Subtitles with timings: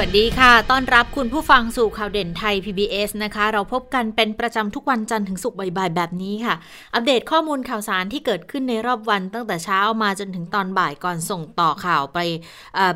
[0.00, 6.54] วัสดีค่ะ ต้อนรับคุณผู้ฟังสู่ข่าวเด่นไทย PBS นะคะ เราพบกันเป็นประจำทุกวันจันทร์ถึงศุกร์บ่ายๆแบบนี้ค่ะ
[6.94, 12.18] อัปเดตข้อมูลข่าวสารที่เกิดขึ้นในรอบวันตั้งแต่เช้ามาจนถึงตอนบ่ายก่อนส่งต่อข่าวไป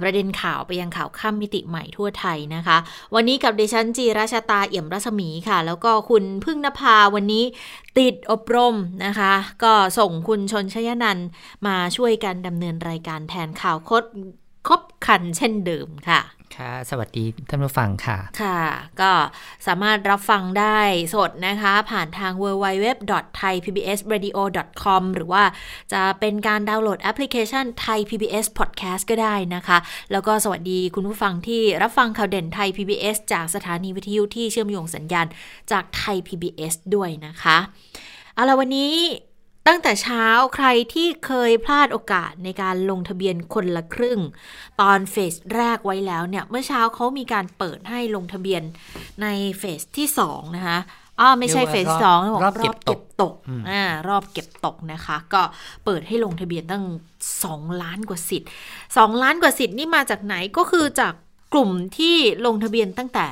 [0.03, 2.77] ประเด็นข่าวไปยังข่าวข้ามมิติใหม่ทั่วไทยนะคะ
[3.15, 7.45] วันนี้กับดิฉันจีราชาตาเอี่ยมรัศมีค่ะ แล้วก็คุณพึ่งนภาวันนี้
[7.99, 8.75] ติดอบรม
[9.05, 9.33] นะคะ
[9.65, 11.19] ก็ส่งคุณชนชยนัน
[11.67, 14.05] มาช่วยกันดำเนินรายการแทนข่าวคด
[14.69, 16.21] ครบคันเช่นเดิมค่ะ
[16.57, 18.61] ค่ะ สวัสดีท่านผู้ฟังค่ะ ค่ะ
[19.01, 19.13] ก็
[19.67, 20.79] สามารถรับฟังได้
[21.15, 25.43] สดนะคะ ผ่านทาง www.thaipbsradio.com หรือว่า
[25.93, 29.79] จะเป็นการดาวน์โหลดแอปพลิเคชัน Thai PBS Podcast ก็ได้นะคะ
[30.13, 35.27] แล้วก็สวัสดีคุณผู้ฟังที่รับฟังข่าวเด่นไทย PBS จากสถานีวิทยุที่เชื่อมโยงสัญญาณ
[35.73, 37.59] จากไทย PBS ด้วยนะคะ
[38.35, 38.93] เอาละวันนี้
[39.69, 44.21] ตั้งแต่เช้าใครที่เคยพลาดโอกาสในการลงทะเบียนคนละครึ่ง
[44.81, 48.63] ตอนเฟสแรกไว้แล้วเนี่ย เมื่อเช้าเขามีการเปิดให้ลงทะเบียน
[49.23, 49.27] ใน
[49.59, 50.79] เฟสที่สองนะคะ
[51.21, 53.35] อ๋อไม่ใช่เฟสสองรอบเก็บตกตก
[53.71, 55.43] อ่ารอบเก็บตกนะคะ ก็
[55.85, 56.85] เปิดให้ลงทะเบียนตั้ง
[57.45, 58.49] สองล้านกว่าสิทธิ์
[58.97, 61.15] สองล้านกว่าสิทธิ์นี่มาจากไหนก็คือจาก
[61.53, 63.29] กลุ่มที่ลงทะเบียนตั้งแต่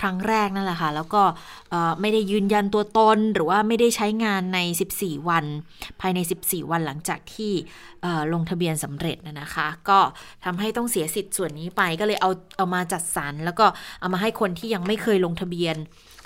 [0.00, 1.22] ครั้งแรกนั่นแหละค่ะ แล้วก็
[2.00, 4.58] ไม่ได้ยืนยันตัวตน หรือว่าไม่ได้ใช้งานใน
[4.94, 5.44] 14 วัน
[6.00, 7.52] ภายใน 14 วันหลังจากที่
[8.32, 9.98] ลงทะเบียนสำเร็จนะคะ ก็
[10.44, 13.66] ทำให้ต้องเสียสิทธิ์ส่วนนี้ไปก็เลยเอาเอามาจัดสรรแล้วก็
[14.00, 15.76] เอามาให้คนที่ยังไม่เคยลงทะเบียน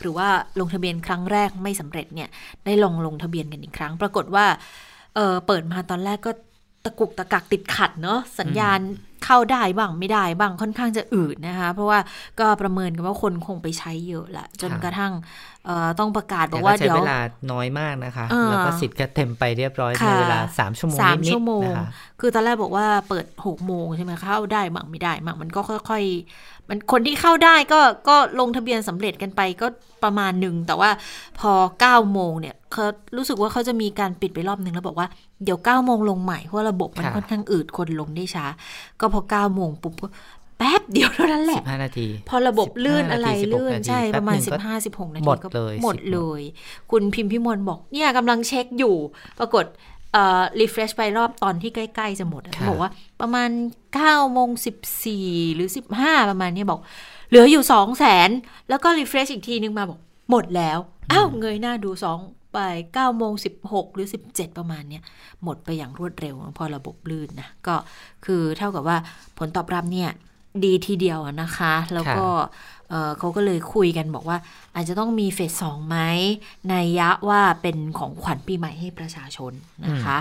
[0.01, 0.29] หรือว่า
[0.61, 2.29] ลงทะเบียนครั้งแรกไม่สำเร็จเนี่ย
[2.65, 4.47] ได้ลองลงทะเบียนกันอีกครั้ง ปรากฏว่า
[5.15, 6.33] เเปิดมาตอนแรกก็
[6.85, 8.81] ตะกุกตะกักติดขัดเนาะสัญญาณ
[9.25, 11.99] เข้าได้บ้างไม่ได้บ้างค่อนข้างจะอืดนะคะ เพราะว่า
[12.41, 15.13] ก็ประเมินกันว่าคนคงไปใช้เยอะละจนกระทั่ง
[15.99, 17.19] ต้องประกาศบอกว่าเดี๋ยวใช้เวลา
[17.53, 21.73] น้อยมากนะคะ แล้วก็สิทธิ์ก็เต็มไปเรียบร้อยในเวลาสามชั่วโมงสามชั่วโมง
[22.21, 29.67] คือตอนแรกบอกว่าเปิดหกโมงใช่ไหมเข้าได้บ้างไม่ได้บ้างมันก็ค่อยๆ มันคนที่เข้าได้ก็ก็ลงทะเบียนสำเร็จกันไปก็
[30.05, 30.91] ประมาณหนึ่ง แต่ว่า
[31.41, 32.85] พอเก้าโมงเนี่ยเขา
[33.17, 35.09] รู้สึกว่าเขาจะมีการปิดไปรอบหนึ่งแล้วบอกว่า
[35.45, 38.47] เดี๋ยวเก้าโมงลงใหม่เพราะระบบมันค่อนข้างอืดคนลงได้ช้า
[39.01, 40.09] ก็พอเก้าโมงปุ๊บก็
[40.59, 45.49] แป๊บเดียวเท่านั้นแหละสิบห้านาที พอระบบลื่นอะไรลื่นใช่ประมาณสิบห้าสิบหกนาทีก็
[45.83, 46.43] หมดเลย
[46.91, 48.97] คุณพิมพิมลบอกเนี่ยกำลังเช็คอยู่
[49.39, 49.65] ปรากฏ
[50.13, 52.91] เอ่อ refresh ไปรอบตอนที่ใกล้ ๆ จะหมดบอกว่า
[53.21, 53.51] ประมาณ
[53.93, 54.51] 9โมง
[55.03, 55.69] 14หรือ
[55.99, 56.81] 15ประมาณนี้บอก
[57.29, 58.31] เหลืออยู่2 0 0แสน
[58.69, 59.99] แล้วก็ refresh อีกทีนึงมาบอก
[60.31, 60.79] หมดแล้ว
[61.13, 62.19] อ้าวเงยหน้าดูสอง
[62.53, 62.59] ไป
[62.93, 63.33] 9โมง
[63.65, 65.03] 16 หรือ 17 ประมาณเนี้ย
[65.43, 67.75] หมดไปอย่างรวดเร็วพอระบบลื่นนะ ก็
[68.25, 68.97] คือเท่ากับว่า
[69.39, 70.11] ผลตอบรับเนี่ย
[70.65, 72.27] ดีทีเดียวนะคะ แล้วก็
[73.19, 74.39] เขาก็เลยคุยกันบอกว่า
[74.75, 75.99] อาจจะต้องมีเฟสสองไหม
[76.69, 79.53] ในยะว่าเป็นของขวัญปีใหม่ให้ประชาชน
[79.87, 80.19] นะคะ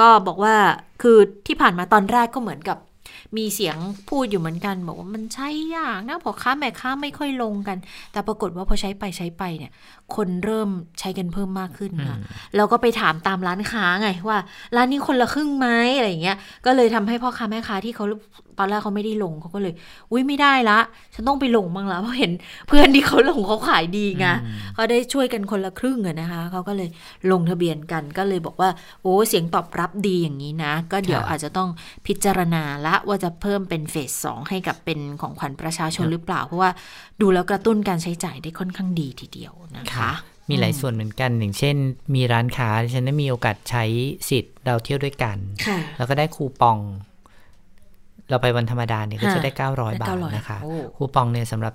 [0.00, 0.54] ก็บอกว่า
[1.02, 2.78] คือที่ผ่านมาตอนแรกก็เหมือนกับ
[3.36, 3.76] มีเสียง
[4.10, 7.78] พูดอยู่เหมือนกัน บอกว่ามันใช้ยากนะพอค้าแม่ค้าไม่ค่อยลงกัน
[8.12, 9.72] แต่ปรากฏว่าพอใช้ไปใช้ไปเนี่ย
[10.14, 12.18] คนเริ่มใช้กันเพิ่มมากขึ้นค่ะ
[12.56, 14.38] เราก็ไปถามตามร้านค้าไงว่า
[14.76, 16.36] ร้านนี้คนละครึ่งไหมอะไรอย่างเงี้ย
[16.66, 18.04] ก็เลยทำให้พ่อค้าแม่ค้าที่เขา
[18.58, 19.74] ตอนแรกเขาไม่ได้ลงเขาก็เลย
[20.10, 20.78] อุ้ยไม่ได้ละ
[21.14, 22.32] ฉันต้องไปลงบ้างละเพราะเห็น
[22.68, 24.26] เพื่อนที่เขาลงเขาขายดีไง
[24.74, 26.88] เขาได้ช่วยกันคนละครึ่งอะนะคะเขาก็เลย
[27.30, 28.70] ลงทะเบียนกันก็เลยบอกว่า
[29.02, 31.68] โอ้เสียงตอบรับดีอย่างนี้นะ ก็เดี๋ยวอาจจะต้อง
[32.06, 36.70] พิจารณาละว่าจะเพิ่มเป็นเฟสสองให้กับเป็นของขวัญประชาชนหรือเปล่า เพราะว่า
[37.20, 40.12] ดูแล้วกระตุ้นการใช้จ่ายได้ค่อนข้างดีทีเดียวนะคะ
[40.50, 41.76] มีหลายส่วนเหมือนกัน อย่างเช่น
[42.14, 43.84] มีร้านค้าที่ฉันได้มีโอกาสใช้
[44.30, 45.36] สิทธิ์เราเที่ยวด้วยกัน
[45.96, 46.78] แล้วก็ได้คูปอง
[48.30, 50.58] เราไปวันธรรมดาเนี่ยก็จะได้ 900 บาทนะคะ
[50.96, 51.74] คูปองเนี่ยสำหรับ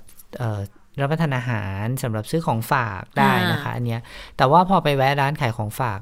[1.02, 4.02] รับประทานอาหารสำหรับซื้อของฝากได้นะคะอันเนี้ย
[4.38, 6.00] แต่ว่าพอไปแวะร้านขายของฝาก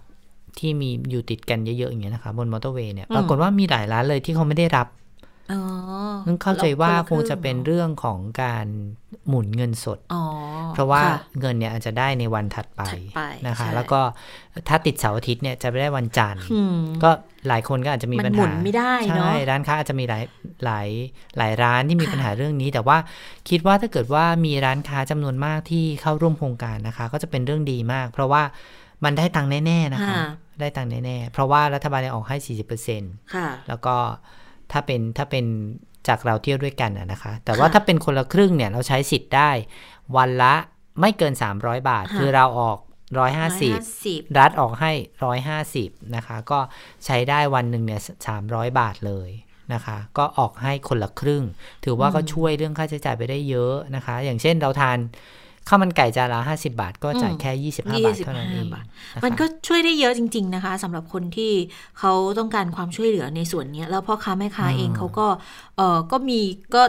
[0.59, 4.87] ที่มีอยู่ติดกันเยอะๆอย่างเงี้ยนะคะ บนมอเตอร์เวย์เนี่ยปรากฏว่ามีหลายร้านเลยที่เขาไม่ได้รับ
[6.27, 8.67] นึกเข้าใจว่าคงจะเป็นเรื่องของการ
[9.27, 9.99] หมุนเงินสด
[10.73, 11.01] เพราะว่า
[11.39, 12.81] เงินเนี่ยอาจจะได้ในวันถัดไป
[13.47, 13.99] นะคะ แล้วก็
[14.67, 16.43] ถ้าติดเสาร์อาทิตย์เนี่ยจะไม่ได้วันจันทร์
[17.03, 17.09] ก็
[17.47, 20.23] หลายคนก็อาจจะมีปัญหาไม่ได้ใช่ร้านค้าอาจจะมีหลาย
[20.65, 20.87] หลาย
[21.37, 22.97] หลายร้านที่มีปัญหาเรื่องนี้ แต่ว่า
[23.49, 28.43] คิดว่าถ้าเกิดว่ามีร้านค้าจำนวนมากที่เข้าร่วมโครงการนะคะ ก็จะเป็นเรื่องดีมาก เพราะว่า
[29.03, 30.15] มันได้ตังค์แน่ๆนะคะ
[30.59, 33.13] ได้ตังค์แน่ๆเพราะว่ารัฐบาลออกให้สี่สิบเปอร์เซ็นต์
[33.67, 33.95] แล้วก็
[34.71, 35.45] ถ้าเป็นถ้าเป็น
[36.07, 39.51] จากเราเที่ยวด้วยกันนะคะ แต่ว่าถ้าเป็นคนละครึ่งเนี่ยเราใช้สิทธิ์ได้
[40.17, 40.55] วันละ
[41.01, 42.77] ไม่เกิน 300 บาท คือเราออก
[43.19, 43.73] ร้อยห้าสิบ
[44.39, 44.91] รัฐออกให้
[45.25, 46.59] ร้อยห้าสิบนะคะ ก็
[47.05, 49.29] ใช้ได้วันหนึ่งเนี่ยสามร้อยบาทเลย
[49.73, 51.43] นะคะ ก็ออกให้คนละครึ่ง
[51.85, 54.97] ถือว่าก็ช่วยเรื่องค่าใช้จ่ายไปได้เยอะนะคะ อย่างเช่นเราทาน
[55.67, 58.67] ข้าวมันไก่จานละห้าสิบาท ก็จ่ายแค่ยี่สิบห้าบาทเท่านั้นเอง
[59.23, 61.51] มันก็ช่วยได้เยอะจริง ๆนะคะสำหรับคนที่
[61.99, 65.27] เขาต้องการความช่วยเหลือในส่วนนี้แล้วพ่อค้าแม่ค้าเองเขาก็
[65.77, 66.39] เออก็มี
[66.75, 66.83] ก็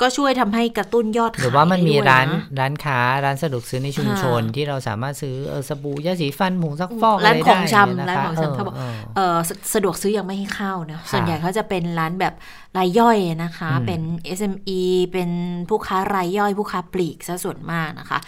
[0.00, 2.28] ก็ช่วยทำให้กระตุ้นยอดขายหรือว่ามันมีร้าน
[2.60, 8.76] ร้านค้าร้านสะดวกซื้อในชุมชน ที่เราสามารถซื้อเออสบู่ยาสีฟันผงซักฟอกร้านของชำร้านของชำเขาบอก
[9.16, 9.36] เออ
[9.74, 12.34] สะดวกซื้อยังไม่ให้เข้านะส่วนใหญ่เขาจะเป็นร้านแบบ
[12.78, 14.00] รายย่อยนะคะ เป็น
[14.38, 14.82] SME
[15.12, 15.30] เป็น
[15.68, 18.18] ผู้ค้ารายย่อยผู้ค้าปลีกซะส่วนมากนะคะ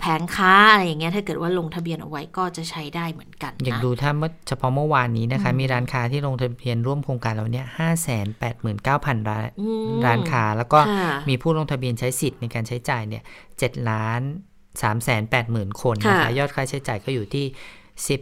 [0.00, 4.10] แผงค้าอะไรอย่างเงี้ยถ้าเกิดว่าลงทะเบียนเอาไว้ก็จะใช้ได้เหมือนกันอย่างดูถ้า
[4.48, 9.44] เฉพาะเมื่อวานนี้นะคะ มีร้านค้าที่ลงทะเบียนร่วมโครงการเราเนี่ยห้าแสนแปดหมื่นเก้าพันร้าน
[10.06, 10.80] ร้านค้าแล้วก็
[11.28, 13.22] มีผู้ลงทะเบียนใช้สิทธิ์ในการใช้จ่ายเนี่ย
[13.58, 14.20] เจ็ดล้าน
[14.82, 17.44] สามแสนแปดหมื่นคนนะคะยอดค่าใช้จ่ายก็อยู่ที่
[18.08, 18.20] สิบ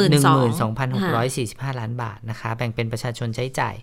[0.00, 3.74] หนึ่งหมื่นสองพันหกร้อยสี่สิบห้าล้านบาทนะคะ แบ่งเป็นประชาชนใช้จ่าย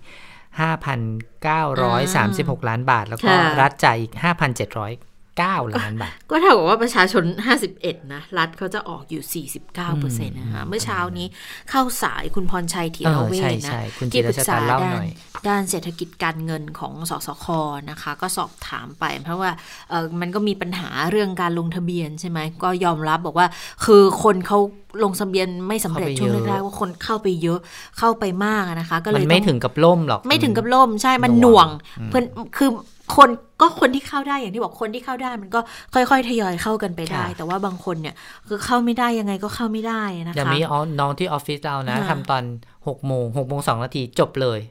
[1.50, 3.32] 5,936 ล้านบาท แล้วก็
[3.62, 4.14] รัฐจ่ายอีก
[4.60, 5.09] 5,700
[5.48, 7.24] 9 ล้านบาท ก็เท่ากับว่าประชาชน
[7.68, 9.46] 51 นะ รัฐเขาจะออกอยู่
[9.88, 11.28] 49%นะคะเมื่อเช้านี้
[11.70, 13.74] เข้าสายคุณพรชัยธีรเวชนะ
[14.12, 15.04] ที่ปรึกษาด้าน
[15.48, 17.46] ด้านเศรษฐกิจการเงินของสสค
[17.90, 19.52] นะคะ ก็สอบถามไป เพราะว่า
[19.90, 23.48] เออมันก็มีปัญหาเรื่องการลงทะเบียนใช่ไหมก็ยอมรับบอกว่า
[23.86, 24.60] คือคนเขา
[25.04, 27.60] ลงทะเบียนไม่สำเร็จช่วงแรกๆว่าคนเข้าไปเยอะ
[27.98, 31.68] เข้าไปมากนะคะ ก็เลยไม่ถึงกับล่มหรอกไม่ถึงกับล่มใช่มันหน่วง
[32.08, 32.24] เพื่อน
[32.58, 32.70] คือ
[33.16, 33.30] คน
[33.62, 35.60] ก็คนที่เข้าได้อย่างที่บอกคนที่เข้าได้ มันก็
[35.94, 38.16] ค่อย ๆ ทยอยเข้ากันไปได้ แต่ว่าบางคนเนี่ย
[38.48, 40.60] คือเข้าไม่ได้ยังไงก็เข้าไม่ได้นะคะอย่างมี
[41.00, 42.44] น้องที่ออฟฟิศเรานะทำตอน
[42.88, 44.62] หกโมงหกโมงสองนาทีจบเลย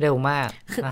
[0.00, 0.48] เร็วมาก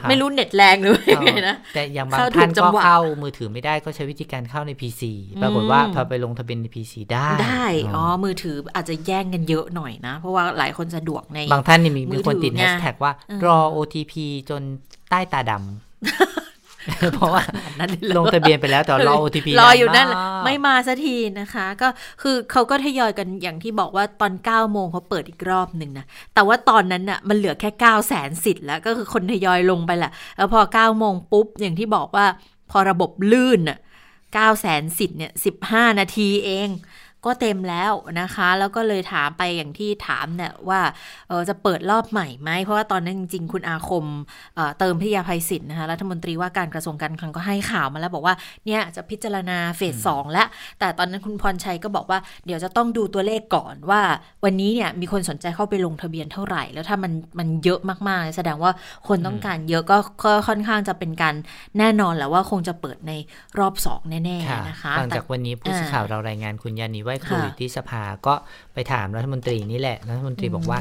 [0.08, 5.02] ไม่รู้เน็ตแรงหรือไงนะ แต่อย่างบางท่านก็เข้ามือถือไม่ได้ก็ใช้วิธีการเข้าใน PC
[5.42, 7.64] ปรากฏว่าพอไปลงทะเบียนใน PC ได้ ได้
[7.96, 13.12] อ๋อ มือถืออาจจะแย่งกันเยอะหน่อยนะ เพราะว่าหลายคนสะดวกใน บางท่านนี่มีคนติดแฮชแท็กว่า
[13.46, 14.14] รอ OTP
[14.50, 14.62] จน
[15.10, 16.57] ใต้ตาดำ
[17.14, 17.42] เพราะว่า
[18.16, 20.08] ลงทะเบียนไปแล้วแต่รอ OTP รออยู่นั่น
[20.44, 21.88] ไม่มาสักทีนะคะ ก็
[22.22, 26.04] คือเขาก็ทยอยกันอย่างที่บอกว่าตอน9โมงเขาเปิดอีกรอบหนึ่งนะ
[26.34, 32.26] แต่ว่าตอนนั้นน่ะมันเหลือแค่9แสนสิทธิ์แล้วก็คือคนทยอยลงไปแหละแล้วพอ9โมงปุ๊บอย่างที่บอกว่า
[32.70, 33.78] พอระบบลื่นน่ะ
[34.18, 35.32] 9แสนสิทธิ์เนี่ย
[35.66, 36.68] 15นาทีเอง
[37.26, 40.80] ก็เต็มแล้วนะคะ แล้วก็เลยถามไปอย่างที่ถามเนี่ยว่า
[41.28, 44.06] เออจะเปิดรอบใหม่ไหม เพราะว่าตอนนั้นจริงๆ คุณอาคม
[44.56, 48.34] เเติมพิยาภัยศิษย์นะคะรัฐมนตรีว่าการกระทรวงการคลังก็ให้ข่าวมาแล้วบอกว่า
[48.66, 50.46] เนี่ยจะพิจารณาเฟสสองแล้ว
[50.78, 54.00] แต่ตอนนั้นคุณพรชัยก็บอกว่าเดี๋ยวจะต้องดูตัวเลขก่อนว่า
[54.44, 58.72] วันนี้เนี่ยมีคนสนใจเข้าไปลงทะเบียนเท่าไหร่ แล้วถ้ามันมันเยอะมากๆ แสดงว่า
[59.08, 59.96] คนต้องการเยอะก็
[60.48, 61.34] ค่อนข้างจะเป็นการ
[61.78, 63.12] แน่นอนแหละว่าคงจะเปิดใน
[63.58, 68.34] รอบสองแน่ๆนะคะหลังจากวันนี้ผู้สื่อข่าวเรารายงานคุณยานีไว้คุยที่สภาก็
[68.74, 70.78] ไปถามรัฐมนตรีนี่แหละ รัฐมนตรีบอกว่า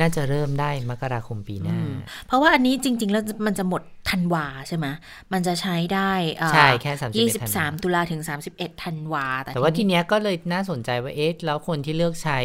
[0.00, 1.78] น่าจะเริ่มได้มกราคมปีหน้า
[2.26, 4.86] เพราะว่าอันนี้จริง ๆ แล้วมันจะหมดธันวาใช่ไหม
[5.32, 6.12] มันจะใช้ได้
[6.54, 12.40] ใช่แค่ยี่สิบสามตุลาถึงสามสิบเอ็ดธันวา แต่ว่าทีเนี้ยก็เลยน่าสนใจว่าเอ๊ะแล้วคนที่เลือกใช้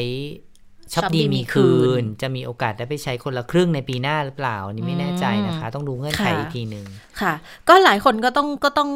[0.93, 1.69] ชอบดีมีคื
[2.01, 6.85] น จะมีโอกาสได้ไปใช้คนละครึ่งในปีหน้าหรือเปล่านี่ไม่แน่ใจนะคะ ต้องดูเงื่อนไขอีกทีหนึ่ง
[7.21, 7.33] ค่ะ
[7.69, 8.89] ก็หลายคนก็ต้องก็ต้อง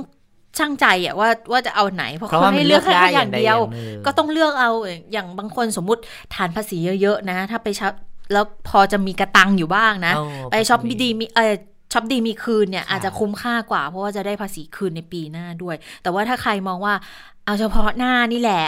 [0.59, 3.57] ช่างใจอะว่าว่าจะเอาไหน เพราะเขาให้เลือกแค่อย่างเดียว
[4.05, 4.71] ก็ต้องเลือกเอา
[5.11, 6.01] อย่างบางคนสมมุติ
[6.35, 7.93] ฐานภาษีเยอะๆนะ ถ้าไปช็อป
[8.33, 10.13] แล้วพอจะมีกะตังค์อยู่บ้างนะ
[10.51, 11.55] ไปช็อปดีมีเออ
[11.93, 16.93] ช็อปดีมีคืนเนี่ยอาจจะคุ้มค่ากว่า เพราะว่าจะได้ภาษีคืนในปีหน้าด้วย แต่ว่าถ้าใครมองว่า
[17.45, 18.65] เอาเฉพาะหน้านี่แหละ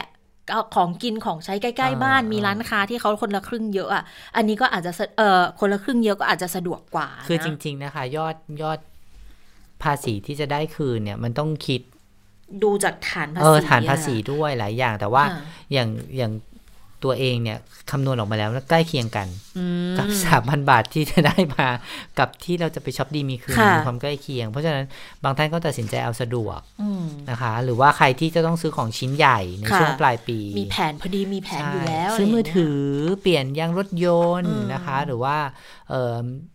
[0.75, 4.03] ของกินของใช้ใกล้ ๆ บ้านมีร้านค้าที่เขาคนละครึ่งเยอะอะ
[4.35, 8.79] อันนี้ก็อาจจะเออคนละครึ่งเยอะก็อาจจะสะดวกกว่า คือจริง ๆนะคะ ยอดยอด
[9.83, 11.81] ภาษีที่จะได้คืนเนี่ยมันต้องคิด
[12.63, 15.23] ดูจากฐานภาษีเออฐานภาษีด้วยหลายอย่าง แต่ว่า
[15.73, 16.31] อย่างอย่าง
[17.03, 17.57] ตัวเองเนี่ย
[17.91, 19.27] คำนวณออกมาแล้วใกล้เคียงกัน
[19.97, 21.67] กับสามพันบาทที่จะได้มา
[22.19, 24.85] กับที่เราจะไปช็อปดีมีคืนมีความใกล้เคียง เพราะฉะนั้น
[25.23, 26.59] บางท่านก็ตัดสินใจเอาสะดวก
[27.29, 32.79] นะคะ หรือว่าใครที่จะต้องซื้อของชิ้นใหญ่ในช่วงปลายปี มีแผนพอดีมีแผนอยู่แล้ว ซื้อมือถือ
[33.21, 34.07] เปลี่ยนยางรถย
[34.41, 35.37] นต์นะคะ หรือว่า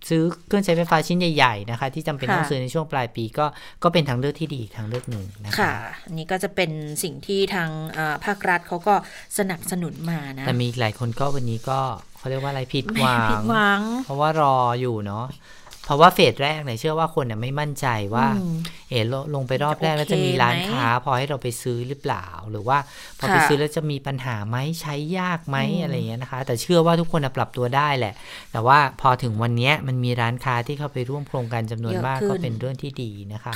[0.08, 3.46] ซื้อเครื่องใช้ไฟฟ้าชิ้นใหญ่ๆนะคะ ที่จำเป็นต้องซื้อในช่วงปลายปีก็
[3.82, 5.72] ก็เป็นทางเลือกที่ดีทางเลือกหนึ่งนะคะค่ะ
[6.12, 6.70] นี่ก็จะเป็น
[7.02, 7.70] สิ่งที่ทาง
[8.24, 8.94] ภาครัฐเขาก็
[9.38, 11.80] สนับสนุนมานะแต่มีหลายคนก็วันนี้ก็
[12.18, 13.16] เขาเรียกว่าอะไรผิดหวั
[13.78, 15.26] งเพราะว่ารออยู่เนาะ
[15.86, 18.26] เพราะว่าเฟสแรกเนี่ยเชื่อว่าคนเนี่ยไม่มั่นใจว่า
[18.90, 22.78] เออลงไปรอบแรกแล้วจะมีร้านค้า พอให้เราไปซื้อหรือเปล่า หรือว่า
[23.18, 28.14] พอไปซื้อแล้วจะมีปัญหาไหมใช้ยากไหมอะไรเงี้ยนะคะ แต่เชื่อว่าทุกคนปรับตัวได้แหละ
[28.52, 33.52] แต่ว่าพอถึงวันนี้มันมีร้านค้าที่เข้าไปร่วมโครงการจำนวนมากก็เป็นเรื่องที่ดีนะคะ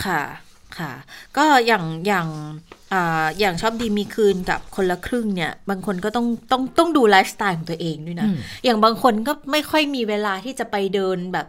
[0.78, 0.92] ค่ะค่ะ
[1.36, 2.28] ก็อย่างอย่าง
[3.40, 8.28] อย่างชอบดีมีคืนกับคนละครึ่งเนี่ย บางคนก็ต้องต้องต้องดูไลฟ์สไตล์ของตัวเองด้วยนะ
[8.64, 11.46] อย่างบางคนก็ไม่ค่อยมีเวลาที่จะไปเดินแบบ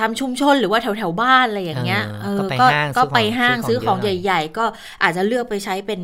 [0.00, 2.02] ทำชุมชนหรือว่าแถวแถวบ้านอะไรอย่างเงี้ย
[2.38, 4.64] ก็ก็ไปห้างซื้อของใหญ่ ๆ ก็
[5.02, 6.00] อาจจะเลือกไปใช้เป็น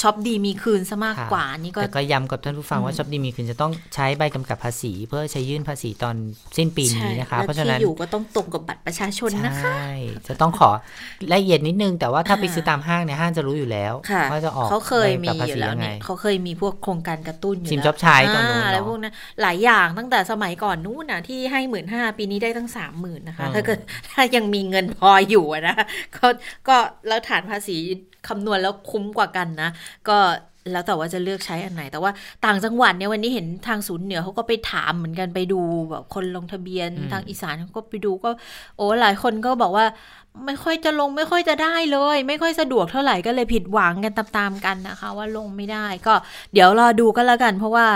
[0.00, 6.16] ช็อปดีมีคืนซะมากกว่านี่ก็แต่ก็ย้ำกับท่านผู้ฟังว่าช็อปดีมีคืนจะต้องใช้ใบกำกับภาษี เพื่อใช้ยื่นภาษีตอน
[6.56, 9.90] สิ้นปีนี้นะคะเพราะฉะนั้นอยู่ก็ต้องตรงกับบัตรประชาชนนะคะใช่
[10.28, 10.70] จะต้องขอ
[11.34, 13.94] ละเอียดนิดนึง แต่ว่าถ้าไปซื้อตามห้างเนี่ยห้างจะรู้อยู่แล้ว
[14.32, 23.78] ว่าจะออกเขาเคยมีอยู่แล้วเนี่ยเขาเคยมีพวกโครงการกระตุ้นอยู่ซิมจ็อบใช้ตอนนู้นอะไรพวกนั้นหลายอย่างตั้งแต่สมัยก่อนนู้นนะที่ให้หมื่นห้าปีนี้ได้ตั้งสามหมื่นนะคะ ถ้าเกิด
[24.10, 25.76] ถ้ายังมีเงินพออยู่นะ
[26.16, 26.26] ก็
[26.68, 26.76] ก็
[27.08, 27.76] แล้วฐานภาษี
[28.28, 29.70] คำนวณแล้วคุ้มกว่ากันนะ
[30.08, 30.18] ก็
[30.72, 32.10] แล้วแต่ว่าจะเลือกใช้อันไหน แต่ว่า
[32.44, 38.30] ต่างจังหวัดเนี่ยวันนี้เห็นทางศูนย์เหนือเขาก็ไปถามเหมือนกันไปดูแบบคนลงทะเบียนทางอีสานเขาก็ไปดูก็
[38.76, 39.86] โอ้หลายคนก็บอกว่า
[40.46, 46.14] ไม่ค่อยจะลงไม่ค่อยจะได้เลย ไม่ค่อยสะดวกเท่าไหร่ก็เลยผิดหวังกันตามๆกันนะคะ ว่าลงไม่ได้ก็
[46.52, 47.86] เดี๋ยวรอดูก็แล้วกัน เพราะว่า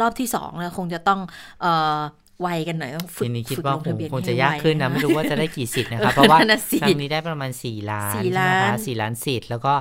[0.00, 1.20] รอบที่สองนะคงจะต้อง
[1.60, 1.98] เอ่อ
[2.42, 3.74] ไวกันหน่อยต้องฝึกทีนี้คิดว่า
[4.12, 9.74] คงจะยากขึ้นนะ ไม่รู้ว่าจะได้กี่สิทธิ์นะครับ เพราะว่าครั้งนี้ได้ประมาณสี่ล้านนะคะสี่ล้านสิทธิ์แล้วก็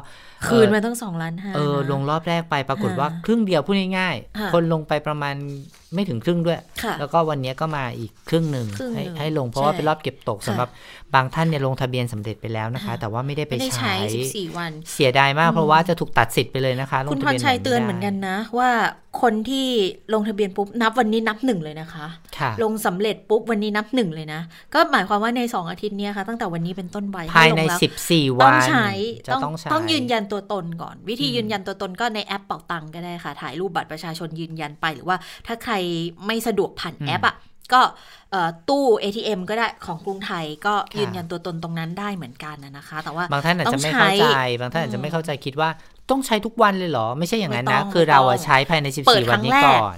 [0.48, 5.36] คืนมาตั้งสองล้านห้าเออ ลงรอบแรกไปปรากฏว่าครึ่งเดียวพูดง่ายๆ คนลงไปประมาณ
[5.96, 6.60] ไม่ถึงครึ่งด้วย
[7.00, 10.70] แล้วก็วันนี้ก็มาอีกครึ่งหนึ่งให้ให้ลงเพราะว่าเป็นรอบเก็บตกสำหรับ
[11.16, 13.96] บางท่านเนี่ยลงทะเบียนสำเร็จไปแล้วนะคะ แต่ว่าไม่ได้ไปใช้
[14.58, 18.70] วัน เสียดายมากเพราะว่าจะถูกตัดสิทธิ์ไปเลยนะคะคุณพรชัยเตือนเหมือนกันนะ ว่า
[19.22, 19.68] คนที่
[20.14, 22.08] ลงทะเบียนปุ๊บนับวันนี้นับหนึ่งเลยนะคะ
[22.64, 24.42] ลงสำเร็จปุ๊บวันนี้นับหนึ่งเลยนะ
[24.74, 28.90] ก็หมายความว่าในสองอาทิตย์นี้ค่ะตั้งแต่วันนี้เป็นต้นไปภายในสิบสี่วันต้องใช้
[29.34, 35.74] ต้องต้องยืนยันตัวตนก่อน วิธียืนยันตัวตนก็ในแอปเป่าตังก็ได้ค่ะ ถ่ายรูปบัตรประชาชนยืนยันไป หรือว่าถ้าใคร
[36.26, 37.36] ไม่สะดวกผ่านแอปอะ
[37.74, 37.82] ก็
[38.70, 44.28] ตู้ ATM ก็ได้ของกรุงไทยก็ยืนยันตัวตนตรงนั้นได้เหมือนกันนะคะ แต่ว่าบางท่านอาจจะไม่เข้าใจ
[44.60, 45.70] บางท่านอาจจะไม่เข้าใจคิดว่า
[46.12, 49.98] ต้องใช้ทุกวันเลยเหรอ ไม่ใช่อย่างนั้นนะ คือเราใช้ภายใน 14 วันนี้ก่อน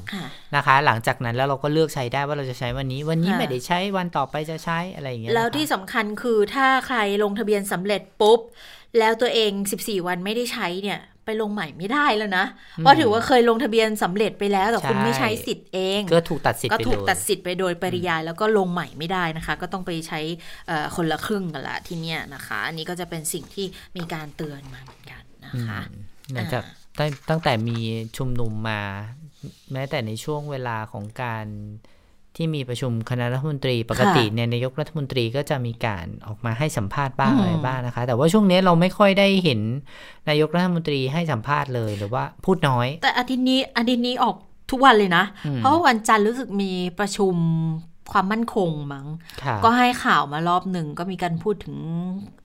[0.55, 8.39] นะคะ หลังจากนั้นแล้วเราก็เลือกใช้ได้ว่าเราจะใช้วันนี้ วันนี้ไม่ได้ใช้วันต่อไปจะใช้อะไรอย่างเงี้ยแล้วที่สำคัญคือถ้าใครลงทะเบียนสำเร็จปุ๊บ
[8.99, 12.45] แล้วตัวเอง 14 วันไม่ได้ใช้เนี่ยไปลงใหม่ไม่ได้แล้วนะ
[12.77, 20.19] เพราะถือว่าเคยลงทะเบียนสำเร็จไปแล้วแต่คุณไม่ใช้สิทธิ์เอง ก็ถูกตัดสิทธิ์ก็ถูกตัดสิทธิ์ไปโดยปริยายแล้วก็ลงใหม่ไม่ได้นะคะ ก็ต้องไปใช้
[20.95, 23.65] คนละครึ่งกันละที่เนี้ยนะคะ อันนี้ก็จะเป็นสิ่งที่
[23.97, 25.22] มีการเตือนมาเหมือนกัน
[25.53, 25.81] นะคะ
[26.33, 26.63] หลังจาก
[27.29, 27.77] ตั้งแต่มี
[28.17, 28.81] ชุมนุมมา
[29.71, 31.45] แม้แต่ในช่วงเวลาของการ
[32.35, 39.59] ที่มีประชุมคณะรัฐมนตรีปกติเนี่ยนายกรัฐมนตรีก็จะมีการออกมาให้สัมภาษณ์บ้างอะไรบ้างนะคะ แต่ว่าช่วงนี้เราไม่ค่อยได้เห็น
[40.29, 44.35] นายกรัฐมนตรีให้สัมภาษณ์เลยหรือว่าพูดน้อย แต่อาทิตย์นี้อาทิตย์นี้ออก
[44.71, 45.23] ทุกวันเลยนะ
[45.57, 47.35] เพราะวันจันทร์รู้สึกมีประชุม
[48.11, 49.07] ความมั่นคงมั้ง
[49.63, 51.77] ก็ให้ข่าวมารอบหนึ่งก็มีการพูดถึง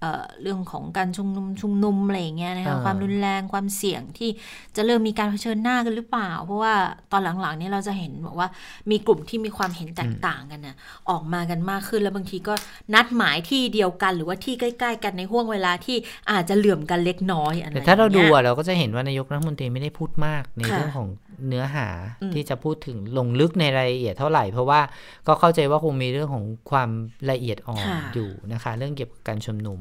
[0.01, 4.31] เเรื่องของการชุมนุมชุมนุมอะไรเงี้ยนะคะความรุนแรงความเสี่ยงที่
[4.77, 6.75] จะเริ่มมีการเผชิญหน้ากันหรือเปล่า เพราะว่า
[7.13, 8.49] ตอนหลังๆนี้เราจะเห็นบอกว่า
[8.91, 10.77] มีกลุ่มที่มีความเห็นแตกต่างกันนะ
[11.11, 12.55] ออกมากันมากขึ้นแล้วบางทีก็
[12.95, 15.97] นัดหมายที่เดียวกัน หรือว่าที่ใกล้ ๆ กันในห่วงเวลาที่
[16.31, 21.09] อาจจะเหลื่อมกันเล็กน้อยอะไรแต่ถ้าเราดูอะเราก็จะเห็นว่านายกรัฐมนตรีไม่ได้พูดมากในเรื่องของ
[21.49, 21.89] เนื้อหา
[22.35, 24.81] ที่จะพูดถึงลงลึกในรายละเอียดเท่าไหร่ เพราะว่า
[25.27, 26.91] ก็เข้าใจว่าคงมีเรื่องของความ
[27.31, 29.79] ละเอียดอ่อนอยู่นะคะ เรื่องเกี่ยวกับการชุมนุม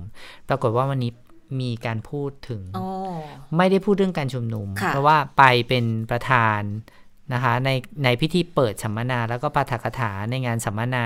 [0.49, 1.11] ปรากฏว่าวันนี้
[1.61, 2.61] มีการพูดถึง
[3.57, 6.61] ไม่ได้พูดเรื่องการชุมนุม เพราะว่าไปเป็นประธาน
[7.33, 7.69] นะคะใน
[8.03, 11.05] ในพิธีเปิดสัมมนาแล้วก็ปาฐกถาในงานสัมมนา